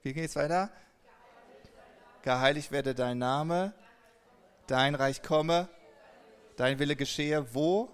Wie 0.04 0.14
geht 0.14 0.30
es 0.30 0.36
weiter? 0.36 0.70
Geheiligt 2.22 2.72
werde 2.72 2.94
dein 2.94 3.18
Name, 3.18 3.74
dein 4.68 4.94
Reich 4.94 5.24
komme 5.24 5.70
Dein 6.60 6.78
Wille 6.78 6.98
geschehe 6.98 7.54
wo? 7.54 7.90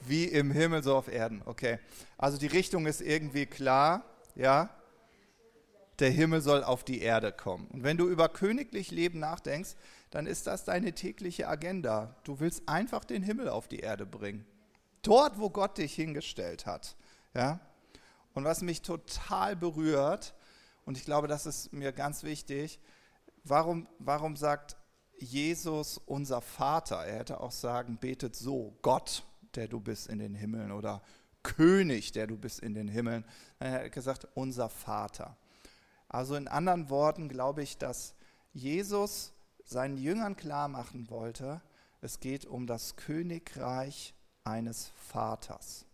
Wie 0.00 0.24
im 0.24 0.50
Himmel, 0.50 0.82
so 0.82 0.96
auf 0.96 1.06
Erden. 1.06 1.40
Okay. 1.44 1.78
Also 2.18 2.36
die 2.36 2.48
Richtung 2.48 2.84
ist 2.86 3.00
irgendwie 3.00 3.46
klar, 3.46 4.02
ja? 4.34 4.70
Der 5.98 6.10
Himmel 6.10 6.40
soll 6.40 6.64
auf 6.64 6.84
die 6.84 7.00
Erde 7.00 7.32
kommen. 7.32 7.66
Und 7.68 7.84
wenn 7.84 7.96
du 7.96 8.08
über 8.08 8.28
königlich 8.28 8.90
Leben 8.90 9.20
nachdenkst, 9.20 9.76
dann 10.10 10.26
ist 10.26 10.46
das 10.46 10.64
deine 10.64 10.92
tägliche 10.92 11.48
Agenda. 11.48 12.16
Du 12.24 12.40
willst 12.40 12.68
einfach 12.68 13.04
den 13.04 13.22
Himmel 13.22 13.48
auf 13.48 13.68
die 13.68 13.80
Erde 13.80 14.06
bringen. 14.06 14.44
Dort, 15.02 15.38
wo 15.38 15.50
Gott 15.50 15.78
dich 15.78 15.94
hingestellt 15.94 16.66
hat. 16.66 16.96
Ja? 17.34 17.60
Und 18.32 18.44
was 18.44 18.62
mich 18.62 18.82
total 18.82 19.54
berührt, 19.54 20.34
und 20.84 20.96
ich 20.96 21.04
glaube, 21.04 21.28
das 21.28 21.46
ist 21.46 21.72
mir 21.72 21.92
ganz 21.92 22.22
wichtig, 22.24 22.80
warum, 23.44 23.88
warum 23.98 24.36
sagt 24.36 24.76
Jesus 25.18 25.98
unser 25.98 26.40
Vater. 26.40 27.04
Er 27.04 27.18
hätte 27.18 27.40
auch 27.40 27.52
sagen, 27.52 27.98
betet 28.00 28.34
so, 28.34 28.76
Gott, 28.82 29.24
der 29.54 29.68
du 29.68 29.80
bist 29.80 30.08
in 30.08 30.18
den 30.18 30.34
Himmeln 30.34 30.72
oder 30.72 31.02
König, 31.42 32.12
der 32.12 32.26
du 32.26 32.36
bist 32.36 32.60
in 32.60 32.74
den 32.74 32.88
Himmeln. 32.88 33.24
Er 33.58 33.84
hat 33.84 33.92
gesagt, 33.92 34.26
unser 34.34 34.68
Vater. 34.68 35.36
Also 36.14 36.36
in 36.36 36.46
anderen 36.46 36.90
Worten 36.90 37.28
glaube 37.28 37.64
ich, 37.64 37.76
dass 37.76 38.14
Jesus 38.52 39.32
seinen 39.64 39.98
Jüngern 39.98 40.36
klar 40.36 40.68
machen 40.68 41.10
wollte, 41.10 41.60
es 42.02 42.20
geht 42.20 42.46
um 42.46 42.68
das 42.68 42.94
Königreich 42.94 44.14
eines 44.44 44.92
Vaters. 45.08 45.86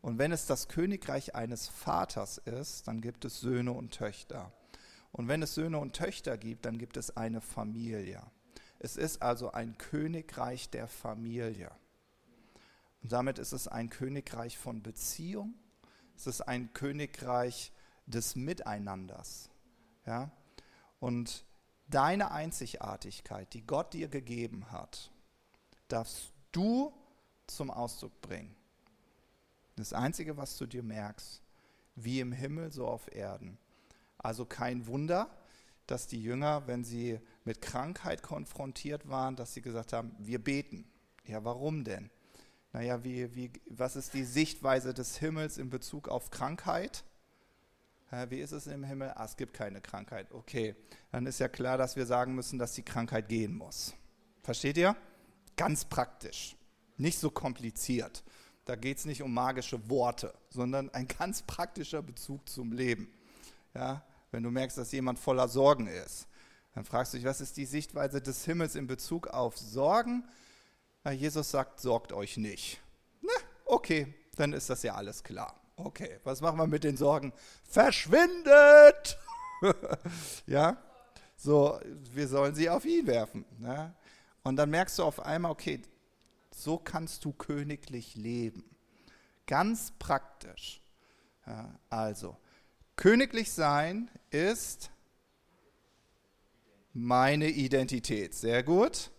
Und 0.00 0.16
wenn 0.16 0.32
es 0.32 0.46
das 0.46 0.68
Königreich 0.68 1.34
eines 1.34 1.68
Vaters 1.68 2.38
ist, 2.38 2.88
dann 2.88 3.02
gibt 3.02 3.26
es 3.26 3.40
Söhne 3.40 3.72
und 3.72 3.92
Töchter. 3.92 4.50
Und 5.12 5.28
wenn 5.28 5.42
es 5.42 5.54
Söhne 5.54 5.76
und 5.76 5.94
Töchter 5.94 6.38
gibt, 6.38 6.64
dann 6.64 6.78
gibt 6.78 6.96
es 6.96 7.14
eine 7.14 7.42
Familie. 7.42 8.22
Es 8.78 8.96
ist 8.96 9.20
also 9.20 9.52
ein 9.52 9.76
Königreich 9.76 10.70
der 10.70 10.88
Familie. 10.88 11.70
Und 13.02 13.12
damit 13.12 13.38
ist 13.38 13.52
es 13.52 13.68
ein 13.68 13.90
Königreich 13.90 14.56
von 14.56 14.82
Beziehung. 14.82 15.52
Es 16.16 16.26
ist 16.26 16.40
ein 16.40 16.72
Königreich 16.72 17.74
des 18.06 18.36
Miteinanders. 18.36 19.50
Ja? 20.06 20.30
Und 21.00 21.44
deine 21.88 22.30
Einzigartigkeit, 22.30 23.52
die 23.54 23.66
Gott 23.66 23.92
dir 23.92 24.08
gegeben 24.08 24.70
hat, 24.70 25.10
darfst 25.88 26.32
du 26.52 26.92
zum 27.46 27.70
Ausdruck 27.70 28.20
bringen. 28.20 28.54
Das 29.76 29.92
Einzige, 29.92 30.36
was 30.36 30.56
du 30.56 30.66
dir 30.66 30.82
merkst, 30.82 31.42
wie 31.96 32.20
im 32.20 32.32
Himmel, 32.32 32.72
so 32.72 32.86
auf 32.86 33.12
Erden. 33.14 33.58
Also 34.18 34.44
kein 34.44 34.86
Wunder, 34.86 35.30
dass 35.86 36.06
die 36.06 36.22
Jünger, 36.22 36.66
wenn 36.66 36.84
sie 36.84 37.20
mit 37.44 37.60
Krankheit 37.60 38.22
konfrontiert 38.22 39.08
waren, 39.08 39.36
dass 39.36 39.54
sie 39.54 39.62
gesagt 39.62 39.92
haben, 39.92 40.14
wir 40.18 40.42
beten. 40.42 40.86
Ja, 41.26 41.44
warum 41.44 41.84
denn? 41.84 42.10
Naja, 42.72 43.04
wie, 43.04 43.34
wie, 43.34 43.52
was 43.66 43.96
ist 43.96 44.14
die 44.14 44.24
Sichtweise 44.24 44.94
des 44.94 45.18
Himmels 45.18 45.58
in 45.58 45.70
Bezug 45.70 46.08
auf 46.08 46.30
Krankheit? 46.30 47.04
Wie 48.28 48.40
ist 48.40 48.52
es 48.52 48.66
im 48.66 48.84
Himmel? 48.84 49.12
Ah, 49.16 49.24
es 49.24 49.36
gibt 49.36 49.54
keine 49.54 49.80
Krankheit. 49.80 50.32
Okay, 50.32 50.74
dann 51.10 51.26
ist 51.26 51.40
ja 51.40 51.48
klar, 51.48 51.78
dass 51.78 51.96
wir 51.96 52.06
sagen 52.06 52.34
müssen, 52.34 52.58
dass 52.58 52.72
die 52.72 52.82
Krankheit 52.82 53.28
gehen 53.28 53.54
muss. 53.56 53.94
Versteht 54.42 54.76
ihr? 54.76 54.96
Ganz 55.56 55.84
praktisch, 55.84 56.56
nicht 56.96 57.18
so 57.18 57.30
kompliziert. 57.30 58.24
Da 58.64 58.76
geht 58.76 58.98
es 58.98 59.04
nicht 59.04 59.22
um 59.22 59.32
magische 59.32 59.88
Worte, 59.90 60.34
sondern 60.50 60.90
ein 60.90 61.06
ganz 61.06 61.42
praktischer 61.42 62.02
Bezug 62.02 62.48
zum 62.48 62.72
Leben. 62.72 63.12
Ja, 63.74 64.04
wenn 64.30 64.42
du 64.42 64.50
merkst, 64.50 64.78
dass 64.78 64.92
jemand 64.92 65.18
voller 65.18 65.48
Sorgen 65.48 65.86
ist, 65.86 66.26
dann 66.74 66.84
fragst 66.84 67.12
du 67.12 67.18
dich, 67.18 67.26
was 67.26 67.40
ist 67.40 67.56
die 67.56 67.66
Sichtweise 67.66 68.20
des 68.20 68.44
Himmels 68.44 68.74
in 68.74 68.86
Bezug 68.86 69.28
auf 69.28 69.56
Sorgen? 69.56 70.24
Na, 71.04 71.12
Jesus 71.12 71.50
sagt, 71.50 71.80
sorgt 71.80 72.12
euch 72.12 72.36
nicht. 72.36 72.80
Na, 73.20 73.32
okay, 73.64 74.12
dann 74.36 74.52
ist 74.52 74.70
das 74.70 74.82
ja 74.82 74.94
alles 74.94 75.22
klar. 75.22 75.60
Okay, 75.76 76.20
was 76.22 76.40
machen 76.40 76.58
wir 76.58 76.66
mit 76.66 76.84
den 76.84 76.96
Sorgen? 76.96 77.32
Verschwindet! 77.64 79.18
ja, 80.46 80.76
so, 81.36 81.80
wir 82.12 82.28
sollen 82.28 82.54
sie 82.54 82.70
auf 82.70 82.84
ihn 82.84 83.06
werfen. 83.06 83.44
Ne? 83.58 83.94
Und 84.42 84.56
dann 84.56 84.70
merkst 84.70 84.98
du 84.98 85.02
auf 85.02 85.20
einmal, 85.20 85.50
okay, 85.50 85.82
so 86.54 86.78
kannst 86.78 87.24
du 87.24 87.32
königlich 87.32 88.14
leben. 88.14 88.64
Ganz 89.46 89.92
praktisch. 89.98 90.80
Ja, 91.46 91.74
also, 91.90 92.36
königlich 92.96 93.52
sein 93.52 94.10
ist 94.30 94.90
meine 96.92 97.48
Identität. 97.48 98.34
Sehr 98.34 98.62
gut. 98.62 99.10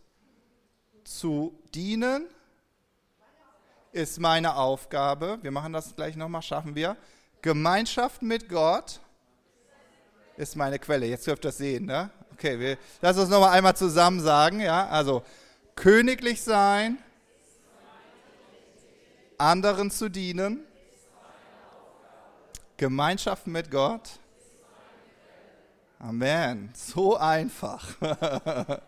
Zu 1.04 1.60
dienen 1.74 2.28
ist 3.96 4.20
meine 4.20 4.58
Aufgabe. 4.58 5.40
Wir 5.42 5.52
machen 5.52 5.72
das 5.72 5.96
gleich 5.96 6.18
nochmal, 6.18 6.42
schaffen 6.42 6.76
wir. 6.76 6.98
Gemeinschaft 7.42 8.22
mit 8.22 8.50
Gott 8.50 9.00
ist 10.36 10.58
meine 10.58 10.80
Quelle. 10.80 11.06
Jetzt 11.06 11.26
dürft 11.26 11.46
ihr 11.46 11.50
das 11.50 11.58
sehen, 11.58 11.86
ne? 11.86 12.10
Okay, 12.34 12.60
wir, 12.60 12.78
lass 13.02 13.18
uns 13.18 13.30
nochmal 13.30 13.52
einmal 13.52 13.74
zusammen 13.76 14.20
sagen, 14.20 14.60
ja? 14.60 14.88
Also, 14.90 15.24
königlich 15.76 16.42
sein, 16.42 16.98
anderen 19.38 19.90
zu 19.92 20.10
dienen, 20.10 20.60
Gemeinschaft 22.76 23.48
mit 23.48 23.72
Gott. 23.72 24.20
Amen. 26.00 26.70
So 26.76 27.16
einfach. 27.16 27.88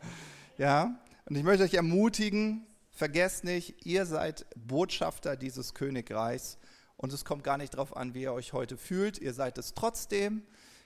ja, 0.58 1.00
und 1.30 1.36
ich 1.38 1.44
möchte 1.44 1.64
euch 1.64 1.76
ermutigen, 1.76 2.67
vergesst 2.98 3.44
nicht, 3.44 3.86
ihr 3.86 4.06
seid 4.06 4.46
Botschafter 4.56 5.38
dieses 5.38 5.74
Königreichs 5.74 6.58
und 6.98 7.14
es 7.14 7.26
kommt 7.26 7.44
gar 7.44 7.58
nicht 7.58 7.76
darauf 7.76 7.96
an, 7.96 8.14
wie 8.14 8.24
ihr 8.24 8.34
euch 8.34 8.54
heute 8.54 8.76
fühlt. 8.76 9.20
Ihr 9.20 9.34
seid 9.34 9.58
es 9.58 9.76
trotzdem. 9.76 10.42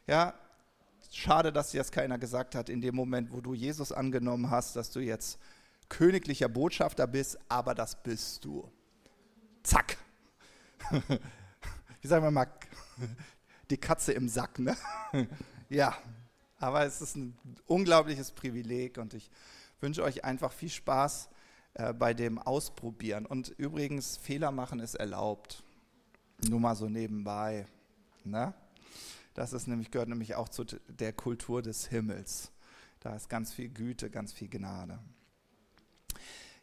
Ja, 0.07 0.33
schade, 1.09 1.53
dass 1.53 1.71
dir 1.71 1.79
das 1.79 1.91
keiner 1.91 2.17
gesagt 2.17 2.53
hat 2.53 2.69
in 2.69 2.81
dem 2.81 2.95
Moment, 2.95 3.31
wo 3.31 3.39
du 3.39 3.53
Jesus 3.53 3.91
angenommen 3.93 4.51
hast, 4.51 4.75
dass 4.75 4.91
du 4.91 4.99
jetzt 4.99 5.39
königlicher 5.87 6.49
Botschafter 6.49 7.07
bist, 7.07 7.37
aber 7.47 7.73
das 7.75 8.03
bist 8.03 8.43
du. 8.43 8.69
Zack. 9.63 9.97
Wie 12.01 12.07
sagen 12.07 12.25
wir 12.25 12.31
mal, 12.31 12.47
die 13.69 13.77
Katze 13.77 14.11
im 14.11 14.27
Sack, 14.27 14.59
ne? 14.59 14.75
Ja, 15.69 15.97
aber 16.59 16.85
es 16.85 16.99
ist 17.01 17.15
ein 17.15 17.37
unglaubliches 17.65 18.33
Privileg 18.33 18.97
und 18.97 19.13
ich 19.13 19.31
wünsche 19.79 20.03
euch 20.03 20.25
einfach 20.25 20.51
viel 20.51 20.69
Spaß 20.69 21.29
äh, 21.73 21.93
bei 21.93 22.13
dem 22.13 22.37
Ausprobieren. 22.39 23.25
Und 23.25 23.49
übrigens, 23.57 24.17
Fehler 24.17 24.51
machen 24.51 24.79
ist 24.79 24.95
erlaubt. 24.95 25.63
Nur 26.49 26.59
mal 26.59 26.75
so 26.75 26.89
nebenbei. 26.89 27.65
Ne? 28.23 28.53
Das 29.33 29.53
ist 29.53 29.67
nämlich, 29.67 29.91
gehört 29.91 30.09
nämlich 30.09 30.35
auch 30.35 30.49
zu 30.49 30.65
der 30.65 31.13
Kultur 31.13 31.61
des 31.61 31.87
Himmels. 31.87 32.51
Da 32.99 33.15
ist 33.15 33.29
ganz 33.29 33.53
viel 33.53 33.69
Güte, 33.69 34.09
ganz 34.09 34.33
viel 34.33 34.49
Gnade. 34.49 34.99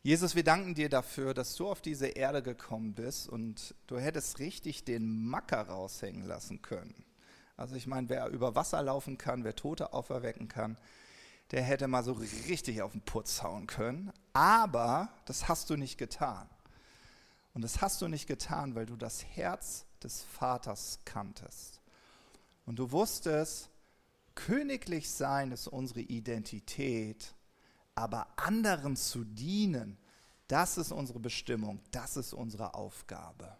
Jesus, 0.03 0.37
wir 0.37 0.44
danken 0.44 0.75
dir 0.75 0.88
dafür, 0.88 1.35
dass 1.35 1.57
du 1.57 1.68
auf 1.68 1.81
diese 1.81 2.07
Erde 2.07 2.42
gekommen 2.42 2.94
bist 2.94 3.29
und 3.29 3.75
du 3.88 3.99
hättest 3.99 4.38
richtig 4.38 4.85
den 4.85 5.27
Macker 5.27 5.62
raushängen 5.62 6.25
lassen 6.25 6.62
können. 6.62 7.05
Also 7.57 7.75
ich 7.75 7.88
meine, 7.88 8.09
wer 8.09 8.29
über 8.29 8.55
Wasser 8.55 8.81
laufen 8.83 9.18
kann, 9.18 9.42
wer 9.42 9.57
Tote 9.57 9.92
auferwecken 9.92 10.47
kann, 10.47 10.79
der 11.50 11.62
hätte 11.62 11.88
mal 11.88 12.04
so 12.04 12.12
richtig 12.12 12.82
auf 12.82 12.92
den 12.92 13.00
Putz 13.00 13.42
hauen 13.42 13.66
können. 13.66 14.12
Aber 14.32 15.08
das 15.24 15.48
hast 15.48 15.70
du 15.70 15.76
nicht 15.76 15.98
getan. 15.98 16.48
Und 17.54 17.62
das 17.62 17.80
hast 17.80 18.02
du 18.02 18.08
nicht 18.08 18.26
getan, 18.26 18.74
weil 18.74 18.87
du 18.87 18.96
das 18.96 19.24
Herz 19.24 19.87
des 20.02 20.22
Vaters 20.22 21.00
kanntest. 21.04 21.80
Und 22.66 22.78
du 22.78 22.92
wusstest, 22.92 23.70
königlich 24.34 25.11
sein 25.11 25.50
ist 25.50 25.66
unsere 25.66 26.00
Identität 26.00 27.34
aber 27.98 28.28
anderen 28.37 28.94
zu 28.94 29.24
dienen, 29.24 29.98
das 30.46 30.78
ist 30.78 30.92
unsere 30.92 31.18
Bestimmung, 31.18 31.80
das 31.90 32.16
ist 32.16 32.32
unsere 32.32 32.74
Aufgabe. 32.74 33.56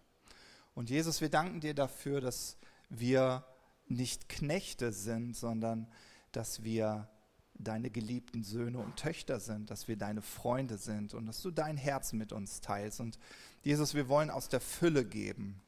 Und 0.73 0.89
Jesus, 0.89 1.19
wir 1.19 1.29
danken 1.29 1.59
dir 1.59 1.73
dafür, 1.73 2.21
dass 2.21 2.57
wir 2.87 3.43
nicht 3.87 4.29
Knechte 4.29 4.93
sind, 4.93 5.35
sondern 5.35 5.91
dass 6.31 6.63
wir 6.63 7.09
deine 7.59 7.89
geliebten 7.89 8.43
Söhne 8.43 8.79
und 8.79 8.95
Töchter 8.95 9.39
sind, 9.39 9.69
dass 9.69 9.87
wir 9.87 9.97
deine 9.97 10.21
Freunde 10.21 10.77
sind 10.77 11.13
und 11.13 11.25
dass 11.27 11.41
du 11.41 11.51
dein 11.51 11.77
Herz 11.77 12.13
mit 12.13 12.31
uns 12.31 12.61
teilst. 12.61 12.99
Und 12.99 13.19
Jesus, 13.63 13.93
wir 13.93 14.07
wollen 14.07 14.29
aus 14.29 14.49
der 14.49 14.61
Fülle 14.61 15.05
geben. 15.05 15.61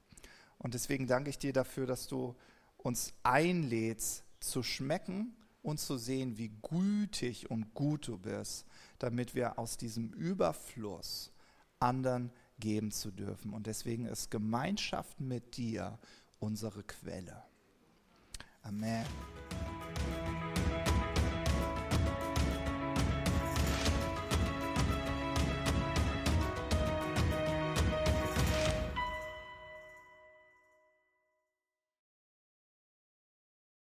Und 0.58 0.74
deswegen 0.74 1.08
danke 1.08 1.30
ich 1.30 1.38
dir 1.38 1.54
dafür, 1.54 1.86
dass 1.86 2.08
du 2.08 2.36
uns 2.78 3.14
einlädst 3.24 4.24
zu 4.40 4.64
schmecken 4.64 5.36
und 5.62 5.80
zu 5.80 5.98
sehen, 5.98 6.38
wie 6.38 6.52
gütig 6.62 7.52
und 7.52 7.74
gut 7.74 8.08
du 8.08 8.18
bist, 8.18 8.66
damit 9.00 9.36
wir 9.36 9.60
aus 9.60 9.78
diesem 9.78 10.12
Überfluss 10.14 11.32
anderen 11.80 12.32
geben 12.60 12.92
zu 12.92 13.12
dürfen. 13.12 13.54
Und 13.54 13.68
deswegen 13.68 14.06
ist 14.06 14.32
Gemeinschaft 14.32 15.20
mit 15.20 15.58
dir 15.58 16.00
unsere 16.40 16.84
Quelle. 16.84 17.44
Amen. 18.64 19.06